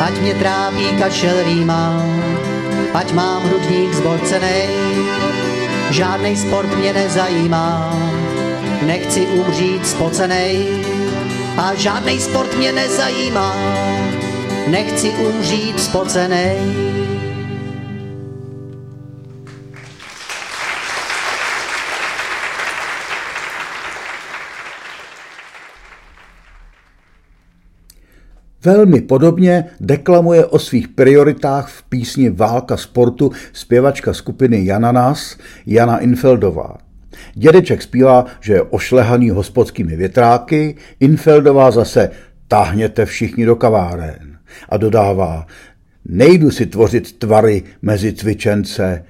Ať 0.00 0.20
mě 0.20 0.34
trápí 0.34 0.86
kašel 0.98 1.42
rýma, 1.44 2.02
ať 2.94 3.12
mám 3.12 3.42
hrudník 3.42 3.94
zborcenej, 3.94 4.68
žádnej 5.90 6.36
sport 6.36 6.76
mě 6.76 6.92
nezajímá, 6.92 7.94
nechci 8.86 9.26
umřít 9.26 9.86
spocenej 9.86 10.66
a 11.56 11.74
žádnej 11.74 12.20
sport 12.20 12.58
mě 12.58 12.72
nezajímá, 12.72 13.56
nechci 14.70 15.10
umřít 15.10 15.80
spocenej. 15.80 16.58
Velmi 28.64 29.00
podobně 29.00 29.64
deklamuje 29.80 30.46
o 30.46 30.58
svých 30.58 30.88
prioritách 30.88 31.68
v 31.68 31.82
písni 31.82 32.30
Válka 32.30 32.76
sportu 32.76 33.30
zpěvačka 33.52 34.14
skupiny 34.14 34.64
Jananas 34.64 35.36
Jana 35.66 35.98
Infeldová. 35.98 36.91
Dědeček 37.34 37.82
zpívá, 37.82 38.26
že 38.40 38.52
je 38.52 38.62
ošlehaný 38.62 39.30
hospodskými 39.30 39.96
větráky, 39.96 40.76
Infeldová 41.00 41.70
zase 41.70 42.10
táhněte 42.48 43.06
všichni 43.06 43.46
do 43.46 43.56
kaváren. 43.56 44.38
A 44.68 44.76
dodává, 44.76 45.46
nejdu 46.04 46.50
si 46.50 46.66
tvořit 46.66 47.18
tvary 47.18 47.62
mezi 47.82 48.12
cvičence 48.12 49.04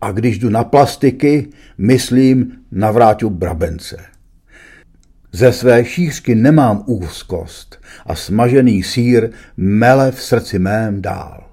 a 0.00 0.12
když 0.12 0.38
jdu 0.38 0.50
na 0.50 0.64
plastiky, 0.64 1.48
myslím 1.78 2.52
na 2.72 2.90
vráťu 2.90 3.30
Brabence. 3.30 3.96
Ze 5.32 5.52
své 5.52 5.84
šířky 5.84 6.34
nemám 6.34 6.82
úzkost 6.86 7.80
a 8.06 8.14
smažený 8.14 8.82
sír 8.82 9.30
mele 9.56 10.12
v 10.12 10.22
srdci 10.22 10.58
mém 10.58 11.02
dál. 11.02 11.43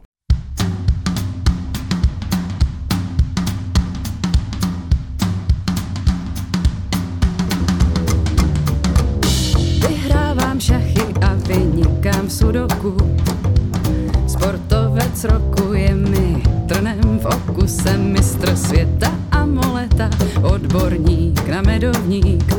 Na 22.01 22.07
medovník. 22.07 22.53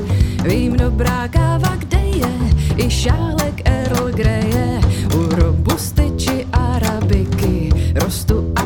Vím 0.44 0.76
dobrá 0.76 1.28
káva, 1.28 1.76
kde 1.76 1.98
je, 1.98 2.34
i 2.76 2.90
šálek 2.90 3.62
Earl 3.64 4.10
Greje, 4.10 4.80
u 5.14 5.34
robusty 5.34 6.12
či 6.16 6.46
arabiky, 6.52 7.70
rostu 7.94 8.52
a 8.56 8.62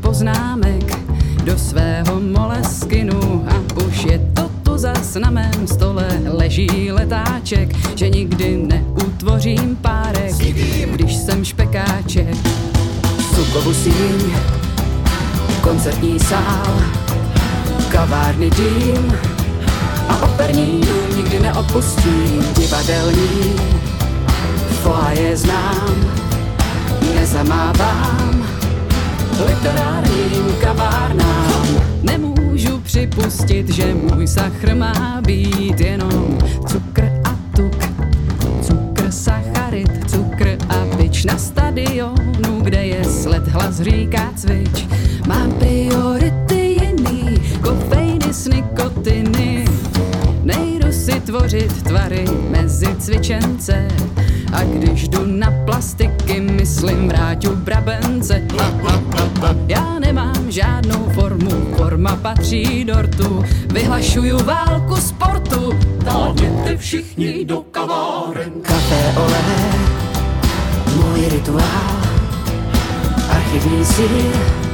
poznámek 0.00 0.98
do 1.44 1.58
svého 1.58 2.20
moleskinu. 2.20 3.44
A 3.48 3.54
už 3.86 4.04
je 4.04 4.18
to 4.34 4.50
tu 4.62 4.78
zas 4.78 5.14
na 5.14 5.30
mém 5.30 5.66
stole. 5.66 6.08
Leží 6.26 6.92
letáček, 6.92 7.68
že 7.96 8.08
nikdy 8.08 8.56
neutvořím 8.56 9.76
párek, 9.76 10.34
když 10.92 11.16
jsem 11.16 11.44
špekáček. 11.44 12.36
Sukovu 13.34 13.74
síň, 13.74 14.32
koncertní 15.62 16.18
sál, 16.20 17.07
kavárny 17.88 18.50
dým 18.50 19.12
a 20.08 20.22
operní 20.22 20.80
dům 20.80 21.16
nikdy 21.16 21.40
neopustím, 21.40 22.44
divadelní 22.56 23.56
foaje 24.82 25.36
znám, 25.36 25.94
nezamávám, 27.14 28.46
literárním 29.46 30.56
kavárnám. 30.60 31.66
Nemůžu 32.02 32.80
připustit, 32.80 33.68
že 33.68 33.94
můj 33.94 34.26
sachr 34.26 34.74
má 34.74 35.20
být 35.26 35.80
jenom 35.80 36.38
cukr 36.66 37.04
a 37.24 37.36
tuk, 37.56 37.84
cukr, 38.62 39.10
sacharit, 39.10 40.10
cukr 40.10 40.56
a 40.68 40.96
bič 40.96 41.24
na 41.24 41.38
stadionu, 41.38 42.60
kde 42.60 42.86
je 42.86 43.04
sled 43.04 43.48
hlas 43.48 43.80
říká 43.80 44.32
cvič. 44.36 44.86
Mám 45.26 45.52
priority 45.52 46.37
nikotiny, 48.98 49.64
nejdu 50.42 50.92
si 50.92 51.20
tvořit 51.20 51.82
tvary 51.82 52.24
mezi 52.50 52.86
cvičence, 52.98 53.88
a 54.52 54.64
když 54.64 55.08
jdu 55.08 55.26
na 55.26 55.52
plastiky, 55.64 56.40
myslím 56.40 57.08
vráťu 57.08 57.56
brabence. 57.56 58.42
Já 59.66 59.98
nemám 59.98 60.50
žádnou 60.50 61.08
formu, 61.14 61.50
forma 61.76 62.16
patří 62.16 62.84
dortu. 62.84 63.44
Vyhlašuju 63.72 64.38
válku 64.44 64.96
sportu, 64.96 65.72
táhněte 66.04 66.76
všichni 66.76 67.44
do 67.44 67.60
kaváren. 67.70 68.52
Café 68.62 69.14
olé, 69.16 69.42
můj 70.96 71.28
rituál, 71.28 72.00
archivní 73.30 73.84
sír 73.84 74.08
a 74.64 74.67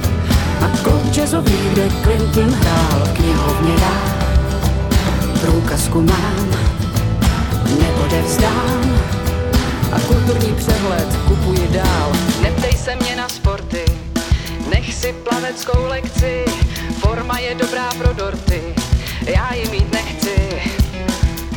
klub 0.82 1.10
jazzový, 1.12 1.58
kde 1.72 1.88
Clinton 2.02 2.50
hrál 2.50 3.08
knihovně 3.12 3.74
já. 3.80 4.14
Průkazku 5.40 6.00
mám, 6.00 6.48
neodevzdám, 7.80 9.00
a 9.92 10.00
kulturní 10.00 10.54
přehled 10.54 11.16
kupuji 11.28 11.68
dál. 11.68 12.12
Neptej 12.42 12.72
se 12.72 12.96
mě 12.96 13.16
na 13.16 13.28
sporty, 13.28 13.84
nech 14.70 14.94
si 14.94 15.12
plaveckou 15.12 15.86
lekci, 15.86 16.44
forma 16.98 17.38
je 17.38 17.54
dobrá 17.54 17.88
pro 17.98 18.12
dorty, 18.12 18.62
já 19.26 19.54
ji 19.54 19.68
mít 19.70 19.92
nechci. 19.92 20.34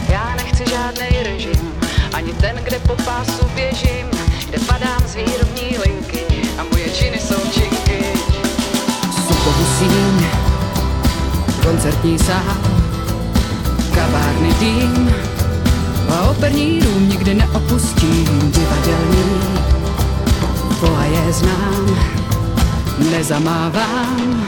Já 0.09 0.36
nechci 0.36 0.63
žádnej 0.70 1.24
režim, 1.24 1.74
ani 2.13 2.34
ten, 2.34 2.55
kde 2.63 2.80
po 2.80 2.95
pásu 2.95 3.49
běžím, 3.55 4.07
kde 4.49 4.59
padám 4.59 5.01
z 5.07 5.15
výrobní 5.15 5.78
linky 5.86 6.24
a 6.57 6.63
moje 6.72 6.89
činy 6.89 7.20
jsou 7.20 7.49
činky. 7.51 7.86
Síň, 9.80 10.25
koncertní 11.63 12.19
sál, 12.19 12.57
kavárny 13.95 14.53
dým, 14.59 15.13
a 16.09 16.30
operní 16.30 16.80
dům 16.80 17.09
nikdy 17.09 17.34
neopustím, 17.34 18.51
divadelní 18.51 19.28
je 21.03 21.34
znám, 21.34 21.97
nezamávám, 23.11 24.45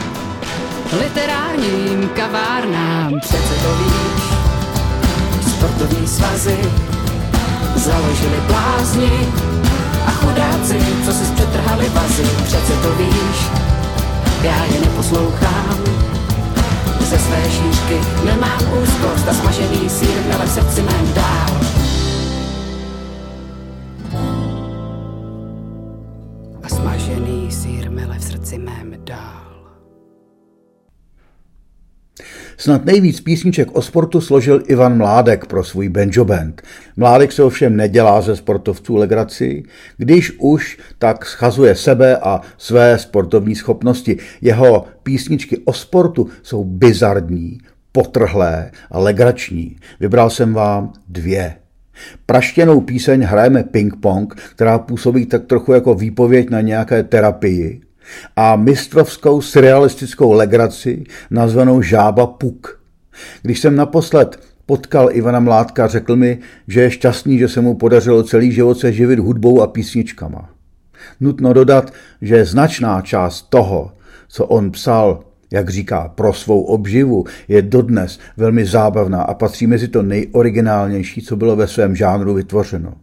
literárním 0.98 2.08
kavárnám, 2.08 3.20
přece 3.20 3.54
to 3.62 3.74
víš, 3.74 4.22
sportovní 5.50 6.08
svazy 6.08 6.58
založili 7.76 8.40
blázni. 8.46 9.28
A 10.06 10.10
chudáci, 10.10 10.78
co 11.04 11.12
si 11.12 11.32
přetrhali 11.34 11.88
vazy, 11.88 12.22
přece 12.44 12.72
to 12.72 12.92
víš, 12.92 13.69
já 14.42 14.64
je 14.64 14.80
neposlouchám, 14.80 15.84
ze 17.00 17.18
své 17.18 17.50
šířky 17.50 18.00
nemám 18.24 18.60
úzkost 18.82 19.28
a 19.28 19.34
smažený 19.34 19.88
sír 19.88 20.08
v 20.08 20.28
srdci 20.48 20.82
mém 20.82 21.12
dál. 21.14 21.79
Snad 32.60 32.84
nejvíc 32.84 33.20
písniček 33.20 33.68
o 33.72 33.82
sportu 33.82 34.20
složil 34.20 34.62
Ivan 34.66 34.96
Mládek 34.96 35.46
pro 35.46 35.64
svůj 35.64 35.88
banjo 35.88 36.24
band. 36.24 36.62
Mládek 36.96 37.32
se 37.32 37.42
ovšem 37.42 37.76
nedělá 37.76 38.20
ze 38.20 38.36
sportovců 38.36 38.96
legraci, 38.96 39.62
když 39.96 40.32
už 40.38 40.78
tak 40.98 41.26
schazuje 41.26 41.74
sebe 41.74 42.16
a 42.16 42.40
své 42.58 42.98
sportovní 42.98 43.54
schopnosti. 43.54 44.18
Jeho 44.40 44.84
písničky 45.02 45.58
o 45.64 45.72
sportu 45.72 46.28
jsou 46.42 46.64
bizardní, 46.64 47.58
potrhlé 47.92 48.70
a 48.90 48.98
legrační. 48.98 49.76
Vybral 50.00 50.30
jsem 50.30 50.54
vám 50.54 50.92
dvě. 51.08 51.54
Praštěnou 52.26 52.80
píseň 52.80 53.22
hrajeme 53.22 53.62
ping-pong, 53.62 54.34
která 54.50 54.78
působí 54.78 55.26
tak 55.26 55.44
trochu 55.44 55.72
jako 55.72 55.94
výpověď 55.94 56.50
na 56.50 56.60
nějaké 56.60 57.02
terapii 57.02 57.80
a 58.36 58.56
mistrovskou 58.56 59.40
surrealistickou 59.40 60.32
legraci 60.32 61.04
nazvanou 61.30 61.82
Žába 61.82 62.26
Puk. 62.26 62.80
Když 63.42 63.60
jsem 63.60 63.76
naposled 63.76 64.40
potkal 64.66 65.08
Ivana 65.12 65.40
Mládka, 65.40 65.86
řekl 65.86 66.16
mi, 66.16 66.38
že 66.68 66.80
je 66.80 66.90
šťastný, 66.90 67.38
že 67.38 67.48
se 67.48 67.60
mu 67.60 67.74
podařilo 67.74 68.22
celý 68.22 68.52
život 68.52 68.78
se 68.78 68.92
živit 68.92 69.18
hudbou 69.18 69.62
a 69.62 69.66
písničkama. 69.66 70.50
Nutno 71.20 71.52
dodat, 71.52 71.92
že 72.22 72.44
značná 72.44 73.02
část 73.02 73.42
toho, 73.42 73.92
co 74.28 74.46
on 74.46 74.70
psal, 74.70 75.24
jak 75.52 75.70
říká, 75.70 76.08
pro 76.08 76.32
svou 76.32 76.62
obživu, 76.62 77.24
je 77.48 77.62
dodnes 77.62 78.18
velmi 78.36 78.66
zábavná 78.66 79.22
a 79.22 79.34
patří 79.34 79.66
mezi 79.66 79.88
to 79.88 80.02
nejoriginálnější, 80.02 81.22
co 81.22 81.36
bylo 81.36 81.56
ve 81.56 81.66
svém 81.66 81.96
žánru 81.96 82.34
vytvořeno. 82.34 82.94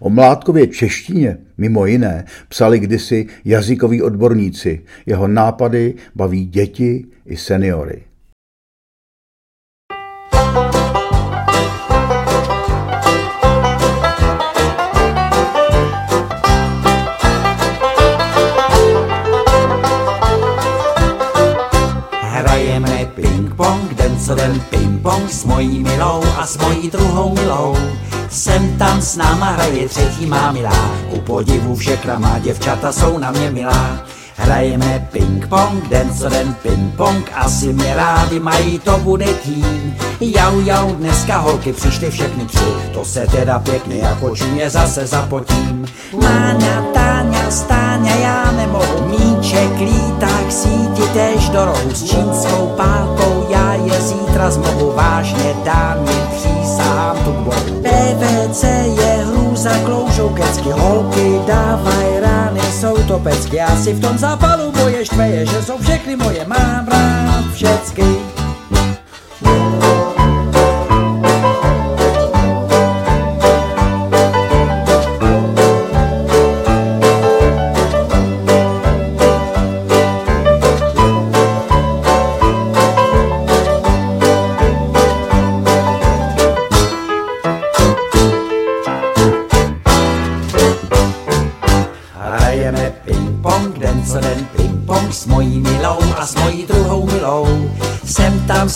O 0.00 0.10
Mládkově 0.10 0.66
češtině, 0.66 1.38
mimo 1.58 1.86
jiné, 1.86 2.24
psali 2.48 2.78
kdysi 2.78 3.26
jazykoví 3.44 4.02
odborníci. 4.02 4.80
Jeho 5.06 5.28
nápady 5.28 5.94
baví 6.14 6.46
děti 6.46 7.06
i 7.26 7.36
seniory. 7.36 8.02
Den 24.34 24.60
ping-pong 24.70 25.30
s 25.30 25.44
mojí 25.44 25.82
milou 25.82 26.22
a 26.38 26.46
s 26.46 26.58
mojí 26.58 26.90
druhou 26.90 27.34
milou. 27.34 27.76
Sem 28.30 28.78
tam 28.78 29.02
s 29.02 29.16
náma 29.16 29.50
hraje 29.50 29.88
třetí 29.88 30.26
má 30.26 30.52
milá, 30.52 30.90
u 31.10 31.20
podivu 31.20 31.76
všechna 31.76 32.18
má 32.18 32.38
děvčata 32.38 32.92
jsou 32.92 33.18
na 33.18 33.30
mě 33.30 33.50
milá. 33.50 33.98
Hrajeme 34.36 35.08
ping-pong, 35.12 35.88
den 35.88 36.14
co 36.14 36.28
den 36.28 36.54
ping-pong, 36.62 37.22
asi 37.34 37.72
mě 37.72 37.94
rádi 37.96 38.40
mají, 38.40 38.78
to 38.78 38.98
bude 38.98 39.26
tým. 39.26 39.96
Jau, 40.20 40.60
jau, 40.60 40.94
dneska 40.94 41.38
holky 41.38 41.72
přišly 41.72 42.10
všechny 42.10 42.44
tři, 42.44 42.72
to 42.94 43.04
se 43.04 43.26
teda 43.26 43.58
pěkně 43.58 43.96
jako 43.96 44.36
čumě 44.36 44.70
zase 44.70 45.06
zapotím. 45.06 45.86
Máňa, 46.22 46.82
Táňa, 46.94 47.50
Stáňa, 47.50 48.14
já 48.14 48.52
nemohu 48.52 49.08
míček, 49.08 49.78
líták, 49.78 50.52
síti 50.52 51.02
tež 51.12 51.48
do 51.48 51.64
rohu 51.64 51.90
s 51.90 52.04
čínskou 52.04 52.74
pálkou, 52.76 53.45
je 53.84 54.00
zítra 54.00 54.50
zmohu 54.50 54.92
vážně 54.92 55.54
dám 55.64 56.08
jim 56.08 56.26
přísahám 56.36 57.16
tu. 57.24 57.32
PVC 57.82 58.62
je 59.00 59.24
hrůza, 59.26 59.70
kloužou 59.84 60.28
kecky, 60.28 60.70
holky 60.70 61.40
dávaj 61.46 62.20
rány, 62.20 62.60
jsou 62.60 62.96
to 62.96 63.18
pecky, 63.18 63.56
já 63.56 63.76
si 63.76 63.92
v 63.92 64.00
tom 64.00 64.18
zápalu 64.18 64.72
moje 64.76 65.04
štveje, 65.04 65.46
že 65.46 65.62
jsou 65.62 65.78
všechny 65.78 66.16
moje, 66.16 66.44
mám 66.46 66.88
rád 66.88 67.44
všecky. 67.54 68.35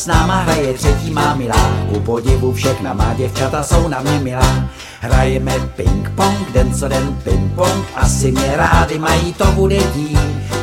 S 0.00 0.06
náma 0.06 0.40
hraje 0.40 0.72
třetí 0.74 1.10
má 1.10 1.34
milá, 1.34 1.70
ku 1.92 2.00
podivu 2.00 2.52
všechna 2.52 2.92
má 2.92 3.14
děvčata 3.14 3.62
jsou 3.62 3.88
na 3.88 4.00
mě 4.00 4.18
milá. 4.18 4.64
Hrajeme 5.00 5.52
ping-pong, 5.76 6.52
den 6.54 6.74
co 6.74 6.88
den 6.88 7.18
ping-pong, 7.24 7.84
asi 7.96 8.32
mě 8.32 8.52
rády 8.56 8.98
mají, 8.98 9.32
to 9.32 9.44
bude 9.46 9.76
dít. 9.94 10.18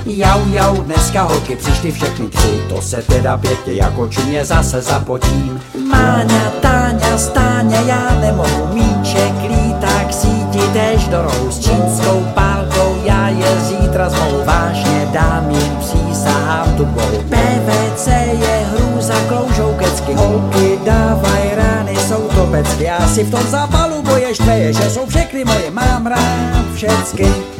Jau, 0.06 0.40
jau, 0.50 0.82
dneska 0.82 1.22
holky 1.22 1.56
přišly 1.56 1.92
všechny 1.92 2.28
tři, 2.28 2.64
to 2.70 2.82
se 2.82 2.98
teda 2.98 3.38
pěkně 3.38 3.74
jako 3.74 4.08
čumě 4.08 4.46
zase 4.46 4.82
zapotím. 4.82 5.62
Máňa, 5.92 6.52
Táňa, 6.62 7.18
Stáňa, 7.18 7.80
já 7.80 8.20
nemohu 8.22 8.74
míček, 8.74 9.34
líták, 9.50 10.14
síti, 10.14 10.62
tež 10.74 11.08
do 11.08 11.22
rohu 11.22 11.52
s 11.52 11.60
čínskou 11.60 12.26
pálkou, 12.34 12.98
já 13.04 13.30
je 13.30 13.60
zítra 13.60 14.10
zmou 14.10 14.44
vážně 14.46 15.08
dám 15.14 15.52
jim 15.52 15.78
přísahám 15.80 16.74
tupou. 16.78 17.24
PVC 17.30 18.08
je 18.08 18.47
holky 20.18 20.80
dávaj 20.86 21.52
rány, 21.56 21.96
jsou 21.96 22.28
to 22.28 22.48
pecky, 22.52 22.84
já 22.84 23.08
si 23.08 23.24
v 23.24 23.32
tom 23.32 23.44
zápalu 23.44 24.02
boje 24.02 24.36
štveje, 24.36 24.74
že 24.74 24.90
jsou 24.90 25.06
všechny 25.06 25.46
moje, 25.46 25.72
mám 25.72 26.08
rád 26.08 26.66
všecky. 26.76 27.57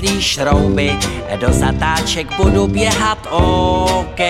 Ubruslí 0.00 0.22
šrouby, 0.22 0.98
do 1.40 1.52
zatáček 1.52 2.36
budu 2.36 2.66
běhat 2.66 3.18
OK. 3.30 4.20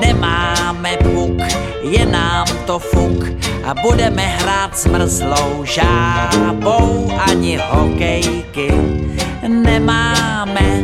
Nemáme 0.00 0.96
puk, 0.96 1.42
je 1.82 2.06
nám 2.06 2.46
to 2.66 2.78
fuk, 2.78 3.24
a 3.64 3.74
budeme 3.74 4.22
hrát 4.22 4.78
zmrzlou 4.78 5.64
žábou 5.64 7.12
ani 7.18 7.58
hokejky. 7.70 8.70
Nemáme, 9.48 10.82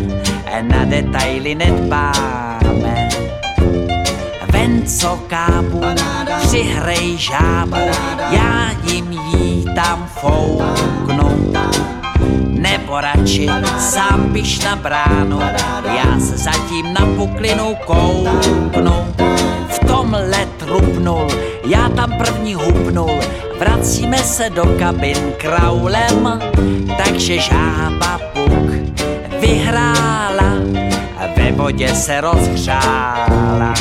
na 0.63 0.85
detaily 0.85 1.55
nedbáme 1.55 3.09
ven 4.51 4.87
co 4.87 5.19
kápu, 5.27 5.81
přihrej 6.43 7.17
žábu, 7.19 7.77
já 8.31 8.71
jim 8.85 9.13
jí 9.13 9.65
tam 9.75 10.09
fouknu. 10.21 11.53
Nebo 12.65 13.01
radši 13.01 13.49
sám 13.79 14.33
piš 14.33 14.65
na 14.65 14.77
bránu, 14.77 15.41
já 15.85 16.21
se 16.21 16.37
zatím 16.37 16.95
na 16.95 17.07
puklinu 17.17 17.77
kouknu. 17.87 19.15
V 19.69 19.79
tomhle 19.87 20.49
trupnul, 20.57 21.29
já 21.67 21.89
tam 21.89 22.13
první 22.19 22.55
hubnul, 22.55 23.21
vracíme 23.59 24.19
se 24.19 24.51
do 24.51 24.65
kabin 24.79 25.33
kraulem, 25.37 26.41
takže 27.05 27.39
žába 27.39 28.21
puk 28.33 28.71
vyhrála, 29.41 30.53
ve 31.37 31.53
vodě 31.53 31.95
se 31.95 32.21
rozhřála. 32.21 33.75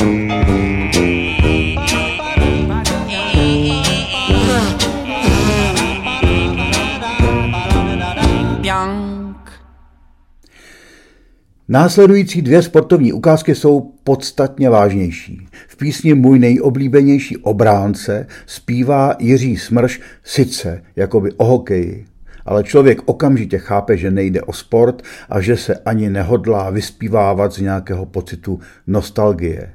Následující 11.74 12.42
dvě 12.42 12.62
sportovní 12.62 13.12
ukázky 13.12 13.54
jsou 13.54 13.80
podstatně 14.04 14.70
vážnější. 14.70 15.48
V 15.68 15.76
písni 15.76 16.14
Můj 16.14 16.38
nejoblíbenější 16.38 17.36
obránce 17.36 18.26
zpívá 18.46 19.16
Jiří 19.18 19.56
Smrš 19.56 20.00
sice 20.24 20.82
jakoby 20.96 21.32
o 21.32 21.44
hokeji, 21.44 22.06
ale 22.46 22.64
člověk 22.64 23.02
okamžitě 23.04 23.58
chápe, 23.58 23.96
že 23.96 24.10
nejde 24.10 24.42
o 24.42 24.52
sport 24.52 25.02
a 25.28 25.40
že 25.40 25.56
se 25.56 25.74
ani 25.74 26.10
nehodlá 26.10 26.70
vyspívávat 26.70 27.52
z 27.52 27.58
nějakého 27.58 28.06
pocitu 28.06 28.60
nostalgie. 28.86 29.72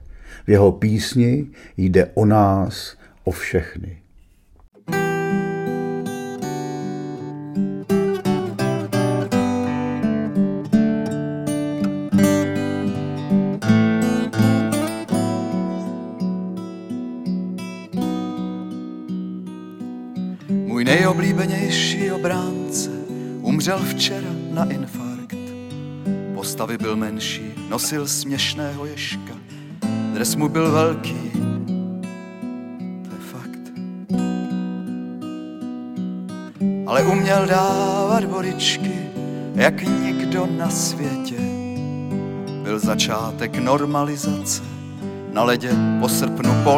V 0.48 0.50
jeho 0.50 0.72
písni 0.72 1.48
jde 1.78 2.10
o 2.14 2.26
nás, 2.26 2.98
o 3.24 3.32
všechny. 3.32 3.98
Obránce 22.20 22.90
umřel 23.42 23.80
včera 23.80 24.28
na 24.52 24.72
infarkt. 24.72 25.38
Postavy 26.34 26.78
byl 26.78 26.96
menší, 26.96 27.54
nosil 27.70 28.08
směšného 28.08 28.86
ješka. 28.86 29.34
Dres 30.14 30.36
mu 30.36 30.50
byl 30.50 30.72
velký, 30.72 31.32
to 33.04 33.10
je 33.16 33.22
fakt. 33.32 33.66
Ale 36.88 37.04
uměl 37.04 37.46
dávat 37.46 38.26
boričky, 38.26 38.94
jak 39.56 39.82
nikdo 39.82 40.48
na 40.58 40.70
světě. 40.70 41.40
Byl 42.64 42.80
začátek 42.80 43.56
normalizace, 43.56 44.64
na 45.34 45.44
ledě 45.44 45.72
po 46.02 46.10
srpnu 46.10 46.54
po 46.64 46.78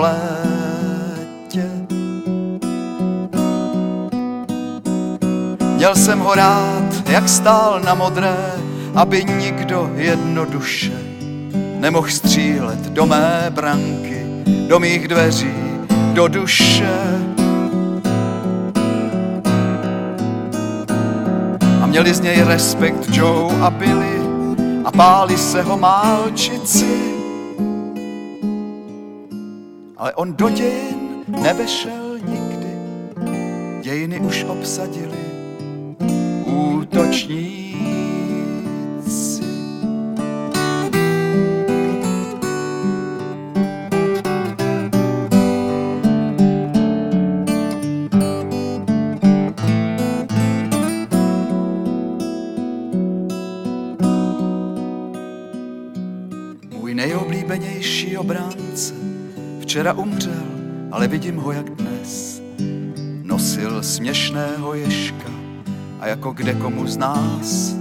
Měl 5.81 5.95
jsem 5.95 6.19
ho 6.19 6.35
rád, 6.35 7.09
jak 7.09 7.29
stál 7.29 7.79
na 7.85 7.93
modré, 7.93 8.37
aby 8.95 9.25
nikdo 9.25 9.91
jednoduše 9.95 10.91
nemohl 11.79 12.07
střílet 12.09 12.79
do 12.79 13.05
mé 13.05 13.45
branky, 13.49 14.25
do 14.67 14.79
mých 14.79 15.07
dveří, 15.07 15.53
do 16.13 16.27
duše. 16.27 16.89
A 21.83 21.85
měli 21.85 22.13
z 22.13 22.19
něj 22.19 22.43
respekt 22.43 23.09
Joe 23.11 23.61
a 23.61 23.69
Billy 23.69 24.19
a 24.85 24.91
báli 24.91 25.37
se 25.37 25.61
ho 25.61 25.77
málčici. 25.77 27.13
Ale 29.97 30.13
on 30.13 30.33
do 30.33 30.49
dějin 30.49 31.23
nevešel 31.27 32.17
nikdy, 32.25 32.69
dějiny 33.81 34.19
už 34.19 34.43
obsadili 34.43 35.30
útočníci. 37.11 37.71
Můj 56.69 56.95
nejoblíbenější 56.95 58.17
obránce 58.17 58.93
včera 59.59 59.93
umřel, 59.93 60.31
ale 60.91 61.07
vidím 61.07 61.35
ho 61.35 61.51
jak 61.51 61.69
dnes. 61.69 62.41
Nosil 63.23 63.83
směšného 63.83 64.73
ješka 64.73 65.40
a 66.01 66.07
jako 66.07 66.31
kde 66.31 66.53
komu 66.53 66.87
z 66.87 66.97
nás 66.97 67.75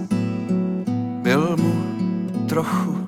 byl 1.22 1.56
mu 1.56 1.74
trochu 2.48 3.06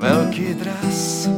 velký 0.00 0.54
dres. 0.54 1.28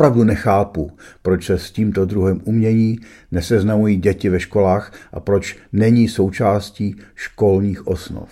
Opravdu 0.00 0.24
nechápu, 0.24 0.90
proč 1.22 1.46
se 1.46 1.58
s 1.58 1.70
tímto 1.70 2.04
druhem 2.04 2.40
umění 2.44 2.98
neseznamují 3.32 3.96
děti 3.96 4.28
ve 4.28 4.40
školách 4.40 4.92
a 5.12 5.20
proč 5.20 5.56
není 5.72 6.08
součástí 6.08 6.96
školních 7.14 7.86
osnov. 7.86 8.28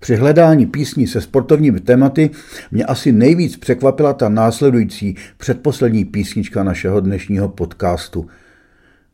Při 0.00 0.16
hledání 0.16 0.66
písní 0.66 1.06
se 1.06 1.20
sportovními 1.20 1.80
tématy 1.80 2.30
mě 2.70 2.84
asi 2.84 3.12
nejvíc 3.12 3.56
překvapila 3.56 4.12
ta 4.12 4.28
následující 4.28 5.16
předposlední 5.36 6.04
písnička 6.04 6.64
našeho 6.64 7.00
dnešního 7.00 7.48
podcastu. 7.48 8.26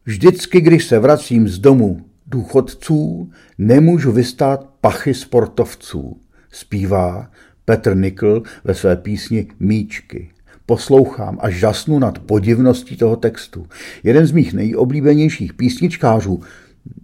Vždycky, 0.04 0.60
když 0.60 0.84
se 0.84 0.98
vracím 0.98 1.48
z 1.48 1.58
domu 1.58 2.06
důchodců, 2.26 3.30
nemůžu 3.58 4.12
vystát 4.12 4.66
pachy 4.80 5.14
sportovců. 5.14 6.20
Zpívá 6.50 7.30
Petr 7.64 7.96
Nikl 7.96 8.42
ve 8.64 8.74
své 8.74 8.96
písni 8.96 9.46
Míčky. 9.60 10.30
Poslouchám 10.68 11.38
a 11.40 11.50
žasnu 11.50 11.98
nad 11.98 12.18
podivností 12.18 12.96
toho 12.96 13.16
textu. 13.16 13.66
Jeden 14.02 14.26
z 14.26 14.32
mých 14.32 14.52
nejoblíbenějších 14.52 15.54
písničkářů, 15.54 16.40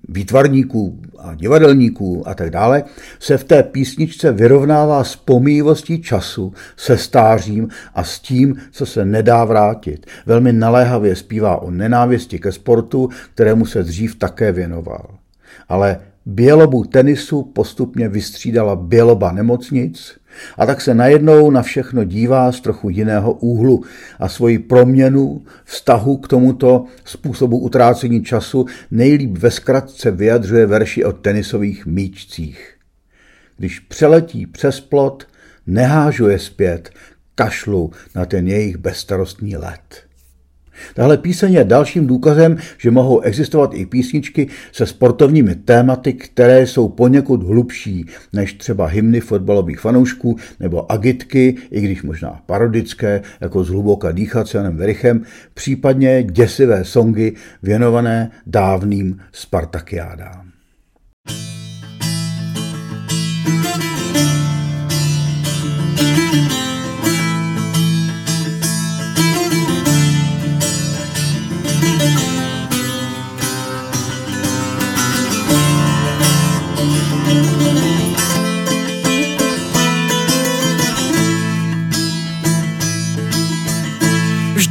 výtvarníků 0.09 1.01
a 1.19 1.35
divadelníků 1.35 2.29
a 2.29 2.35
tak 2.35 2.51
dále, 2.51 2.85
se 3.19 3.39
v 3.39 3.45
té 3.45 3.63
písničce 3.63 4.33
vyrovnává 4.33 5.05
s 5.05 5.17
pomývostí 5.17 6.03
času, 6.03 6.53
se 6.77 6.99
stářím 6.99 7.69
a 7.95 8.05
s 8.05 8.21
tím, 8.21 8.57
co 8.71 8.87
se 8.87 9.05
nedá 9.05 9.45
vrátit. 9.45 10.07
Velmi 10.27 10.53
naléhavě 10.53 11.17
zpívá 11.17 11.63
o 11.63 11.71
nenávisti 11.71 12.39
ke 12.39 12.53
sportu, 12.53 13.09
kterému 13.35 13.67
se 13.67 13.83
dřív 13.83 14.15
také 14.15 14.53
věnoval. 14.53 15.07
Ale 15.69 16.01
bělobu 16.27 16.85
tenisu 16.85 17.43
postupně 17.43 18.09
vystřídala 18.09 18.77
běloba 18.77 19.33
nemocnic, 19.33 20.19
a 20.59 20.67
tak 20.67 20.81
se 20.81 20.95
najednou 20.95 21.51
na 21.51 21.63
všechno 21.63 22.05
dívá 22.05 22.53
z 22.53 22.61
trochu 22.61 22.91
jiného 22.91 23.33
úhlu 23.33 23.85
a 24.19 24.29
svoji 24.29 24.59
proměnu 24.59 25.43
vztahu 25.65 26.17
k 26.17 26.29
tomuto 26.29 26.85
způsobu 27.05 27.59
utrácení 27.59 28.25
času 28.25 28.67
nejlíp 28.91 29.39
ve 29.39 29.51
zkratce 29.51 30.11
vyjadřuje 30.11 30.67
verši 30.67 31.05
o 31.05 31.13
tenisových 31.13 31.87
míčcích. 31.87 32.75
Když 33.57 33.81
přeletí 33.81 34.47
přes 34.47 34.81
plot, 34.81 35.27
nehážu 35.67 36.29
je 36.29 36.39
zpět, 36.39 36.91
kašlu 37.35 37.91
na 38.15 38.27
ten 38.27 38.49
jejich 38.49 38.77
bezstarostní 38.77 39.57
let. 39.57 40.04
Tahle 40.95 41.19
píseň 41.19 41.53
je 41.53 41.65
dalším 41.65 42.07
důkazem, 42.07 42.57
že 42.79 42.91
mohou 42.91 43.21
existovat 43.21 43.75
i 43.75 43.87
písničky 43.87 44.49
se 44.73 44.87
sportovními 44.87 45.55
tématy, 45.55 46.13
které 46.13 46.67
jsou 46.67 46.89
poněkud 46.89 47.43
hlubší 47.43 48.07
než 48.33 48.55
třeba 48.55 48.87
hymny 48.87 49.21
fotbalových 49.21 49.81
fanoušků 49.81 50.37
nebo 50.61 50.93
agitky, 50.93 51.57
i 51.71 51.81
když 51.81 52.03
možná 52.03 52.41
parodické, 52.47 53.23
jako 53.41 53.65
zhluboka 53.65 54.13
dýchat 54.13 54.49
s 54.49 54.55
Janem 54.55 54.77
Verichem, 54.77 55.23
případně 55.55 56.23
děsivé 56.23 56.85
songy 56.85 57.33
věnované 57.63 58.31
dávným 58.47 59.21
Spartakiádám. 59.33 60.45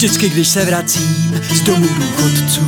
Vždycky, 0.03 0.29
když 0.29 0.47
se 0.47 0.65
vracím 0.65 1.41
z 1.53 1.61
domů 1.61 1.87
důchodců 1.87 2.61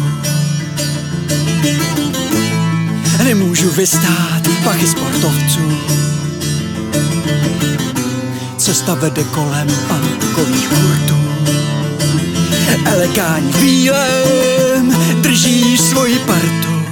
Nemůžu 3.24 3.70
vystát 3.70 4.48
pachy 4.64 4.88
sportovců. 4.88 5.78
Cesta 8.58 8.94
vede 8.94 9.24
kolem 9.24 9.68
pankových 9.88 10.72
hurtů 10.72 11.16
Elekání 12.86 13.52
v 13.52 13.62
bílém 13.62 14.96
drží 15.22 15.78
svoji 15.78 16.20
partu. 16.20 16.86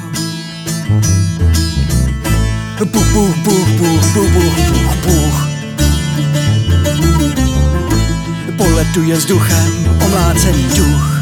Puch, 2.91 3.07
puch, 3.13 3.35
puch, 3.43 3.67
puch, 3.77 4.13
puch, 4.13 4.33
puch, 4.33 4.95
puch 5.03 5.53
Poletuje 8.57 9.15
vzduchem 9.15 9.97
omlácený 10.05 10.63
duch. 10.77 11.21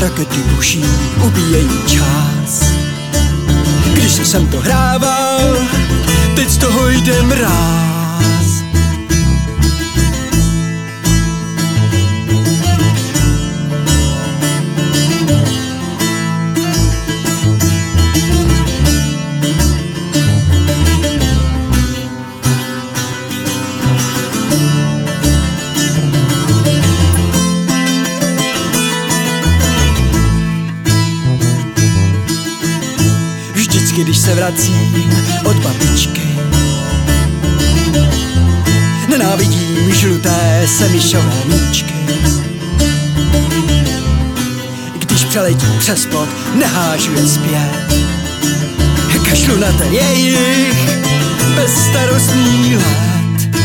Rakety 0.00 0.40
buší, 0.54 0.84
ubíjejí 1.26 1.82
čas. 1.86 2.64
Když 3.92 4.12
jsem 4.12 4.46
to 4.46 4.60
hrával, 4.60 5.56
teď 6.36 6.50
z 6.50 6.56
toho 6.56 6.88
jde 6.88 7.22
mráz. 7.22 7.99
Se 34.18 34.34
vracím 34.34 35.14
od 35.44 35.56
babičky. 35.56 36.28
Nenávidím 39.08 39.94
žluté 39.94 40.66
semišové 40.78 41.34
míčky. 41.46 41.94
Když 44.98 45.24
přeletím 45.24 45.78
přes 45.78 46.06
plot, 46.06 46.28
nehážu 46.54 47.14
je 47.14 47.26
zpět. 47.28 47.90
Kašlu 49.30 49.56
na 49.56 49.72
ten 49.72 49.92
jejich 49.92 51.00
bezstarostný 51.56 52.76
let. 52.76 53.56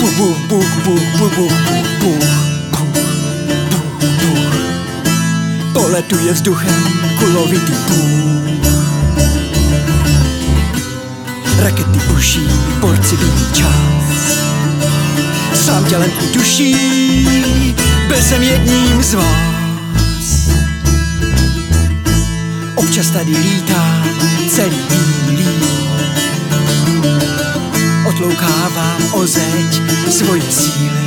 Buch, 0.00 0.16
buch, 0.16 0.36
buch, 0.48 0.66
buch, 0.84 1.02
buch, 1.18 1.36
buch, 1.36 1.52
buch. 2.00 2.43
Poletuje 5.84 6.32
vzduchem 6.32 6.82
kulovitý 7.18 7.72
půl. 7.72 8.70
Rakety 11.58 11.98
buší, 12.08 12.48
porciví 12.80 13.32
čas. 13.52 14.38
Sám 15.54 15.84
tělem 15.84 16.10
i 16.20 16.34
duší, 16.34 16.74
byl 18.08 18.22
jsem 18.22 18.42
jedním 18.42 19.02
z 19.02 19.14
vás. 19.14 20.50
Občas 22.74 23.10
tady 23.10 23.30
lítá 23.30 24.04
celý 24.50 24.80
bílý. 25.28 25.48
Otloukávám 28.08 29.02
o 29.12 29.26
zeď 29.26 29.80
svoje 30.10 30.42
síly 30.42 31.04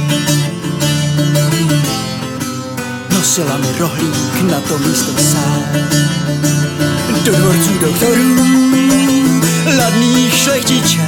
nosila 3.38 3.58
mi 3.58 3.80
rohlík 3.80 4.52
na 4.52 4.62
to 4.62 4.78
místo 4.80 5.12
sám. 5.18 5.64
Do 7.26 7.32
dvorců 7.32 7.80
doktorů, 7.82 8.36
ladných 9.78 10.34
šlechtičů. 10.34 11.02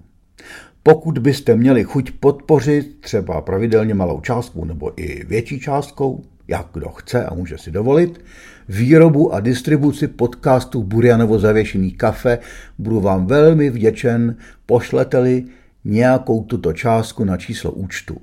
Pokud 0.84 1.18
byste 1.18 1.56
měli 1.56 1.84
chuť 1.84 2.12
podpořit 2.12 3.02
třeba 3.02 3.42
pravidelně 3.42 3.94
malou 3.94 4.22
částkou 4.22 4.66
nebo 4.66 5.02
i 5.02 5.26
větší 5.26 5.60
částkou, 5.60 6.24
jak 6.48 6.68
kdo 6.74 6.90
chce 6.90 7.26
a 7.26 7.34
může 7.34 7.58
si 7.58 7.72
dovolit, 7.72 8.22
výrobu 8.70 9.34
a 9.34 9.40
distribuci 9.40 10.08
podcastu 10.08 10.84
Burianovo 10.84 11.40
zavěšený 11.40 11.92
kafe, 11.92 12.40
budu 12.78 13.02
vám 13.02 13.26
velmi 13.26 13.70
vděčen, 13.70 14.36
pošleteli 14.66 15.46
nějakou 15.84 16.44
tuto 16.44 16.74
částku 16.74 17.24
na 17.24 17.38
číslo 17.38 17.72
účtu 17.72 18.22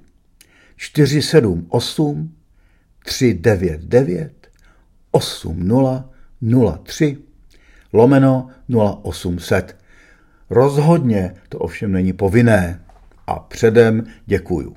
478 0.77 2.33
399 3.05 4.33
8003 5.11 7.17
lomeno 7.93 8.49
0800. 8.69 9.80
Rozhodně 10.51 11.35
to 11.49 11.59
ovšem 11.59 11.93
není 11.93 12.13
povinné 12.13 12.81
a 13.27 13.39
předem 13.39 14.05
děkuju. 14.27 14.77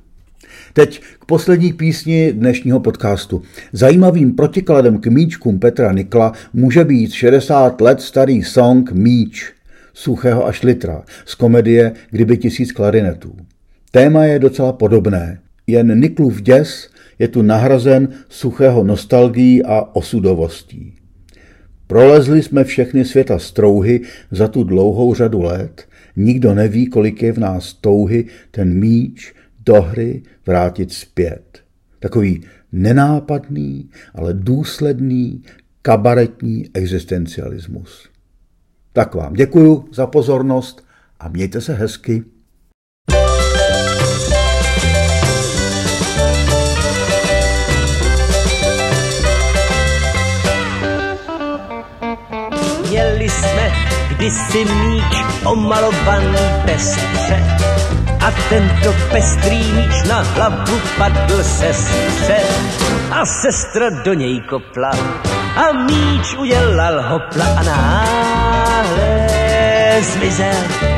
Teď 0.73 1.01
k 1.19 1.25
poslední 1.25 1.73
písni 1.73 2.33
dnešního 2.33 2.79
podcastu. 2.79 3.41
Zajímavým 3.71 4.35
protikladem 4.35 4.97
k 4.97 5.07
míčkům 5.07 5.59
Petra 5.59 5.91
Nikla 5.91 6.33
může 6.53 6.83
být 6.83 7.13
60 7.13 7.81
let 7.81 8.01
starý 8.01 8.43
song 8.43 8.91
Míč 8.91 9.53
Suchého 9.93 10.45
až 10.45 10.63
litra 10.63 11.03
z 11.25 11.35
komedie 11.35 11.91
Kdyby 12.09 12.37
tisíc 12.37 12.71
klarinetů. 12.71 13.35
Téma 13.91 14.25
je 14.25 14.39
docela 14.39 14.73
podobné. 14.73 15.39
Jen 15.67 15.99
Niklův 15.99 16.41
děs 16.41 16.89
je 17.19 17.27
tu 17.27 17.41
nahrazen 17.41 18.07
suchého 18.29 18.83
nostalgií 18.83 19.63
a 19.63 19.81
osudovostí. 19.93 21.02
Prolezli 21.93 22.43
jsme 22.43 22.63
všechny 22.63 23.05
světa 23.05 23.39
strouhy 23.39 24.01
za 24.31 24.47
tu 24.47 24.63
dlouhou 24.63 25.13
řadu 25.13 25.41
let. 25.41 25.87
Nikdo 26.15 26.53
neví, 26.53 26.87
kolik 26.87 27.23
je 27.23 27.31
v 27.31 27.37
nás 27.37 27.73
touhy 27.73 28.25
ten 28.51 28.79
míč 28.79 29.33
do 29.65 29.81
hry 29.81 30.23
vrátit 30.45 30.93
zpět. 30.93 31.63
Takový 31.99 32.43
nenápadný, 32.71 33.89
ale 34.13 34.33
důsledný 34.33 35.43
kabaretní 35.81 36.65
existencialismus. 36.73 38.09
Tak 38.93 39.15
vám 39.15 39.33
děkuju 39.33 39.85
za 39.93 40.07
pozornost 40.07 40.85
a 41.19 41.29
mějte 41.29 41.61
se 41.61 41.73
hezky. 41.73 42.23
Jsme 53.33 53.71
kdysi 54.09 54.65
míč 54.65 55.23
omalovaný 55.43 56.37
pestře 56.65 57.57
a 58.19 58.31
tento 58.49 58.93
pestrý 59.11 59.71
míč 59.71 60.03
na 60.09 60.21
hlavu 60.21 60.81
padl 60.97 61.43
sestře 61.43 62.37
a 63.11 63.25
sestra 63.25 63.89
do 63.89 64.13
něj 64.13 64.41
kopla 64.41 64.91
a 65.55 65.71
míč 65.71 66.35
udělal 66.37 67.01
hopla 67.01 67.45
a 67.45 67.63
náhle 67.63 69.23
zmizel. 70.01 70.92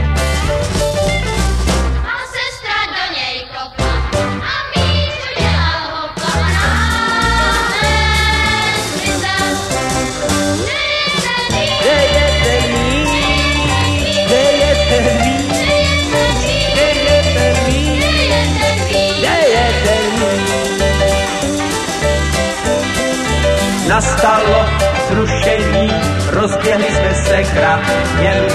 Nastalo 23.95 24.65
zrušení, 25.09 25.91
rozběhli 26.29 26.83
jsme 26.83 27.15
se 27.15 27.43
krajem, 27.43 28.45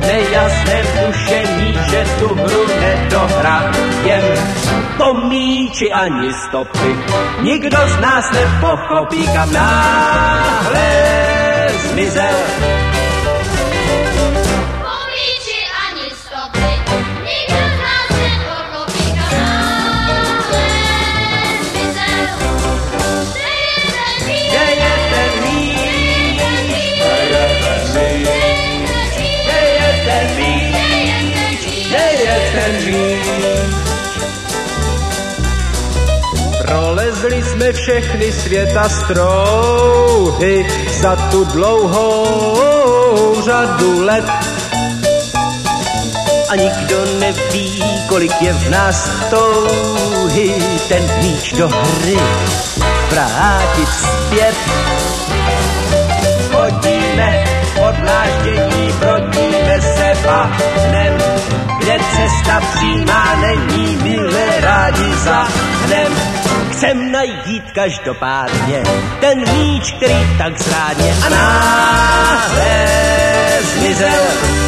nejasné 0.00 0.82
tušení, 0.82 1.78
že 1.90 2.06
tu 2.18 2.34
hru 2.34 2.66
nedohrajem. 2.80 4.24
Po 4.96 5.14
míči 5.14 5.92
ani 5.92 6.32
stopy, 6.32 6.96
nikdo 7.42 7.76
z 7.88 8.00
nás 8.00 8.24
nepochopí, 8.32 9.28
kam 9.28 9.52
náhle 9.52 10.88
zmizel. 11.90 12.34
Prolezli 37.28 37.50
jsme 37.50 37.72
všechny 37.72 38.32
světa 38.32 38.88
strouhy 38.88 40.66
za 41.00 41.16
tu 41.16 41.44
dlouhou 41.44 43.42
řadu 43.42 44.00
let. 44.04 44.24
A 46.48 46.56
nikdo 46.56 47.04
neví, 47.18 47.84
kolik 48.08 48.42
je 48.42 48.52
v 48.52 48.70
nás 48.70 49.10
touhy 49.30 50.54
ten 50.88 51.10
míč 51.22 51.52
do 51.52 51.68
hry 51.68 52.18
vrátit 53.10 53.88
zpět. 53.88 54.54
Chodíme 56.52 57.44
podláždění, 57.74 58.92
brodíme 58.98 59.80
se 59.80 60.12
bahnem, 60.26 61.18
kde 61.78 61.98
cesta 62.16 62.60
přímá 62.74 63.36
není, 63.40 63.96
milé 63.96 64.60
rádi 64.60 65.14
zahnem. 65.14 66.37
Chcem 66.78 67.12
najít 67.12 67.70
každopádně. 67.72 68.82
Ten 69.20 69.38
míč, 69.52 69.92
který 69.92 70.38
tak 70.38 70.58
zrádně 70.58 71.14
a 71.26 71.28
náhle 71.28 72.86
zmizel 73.62 74.67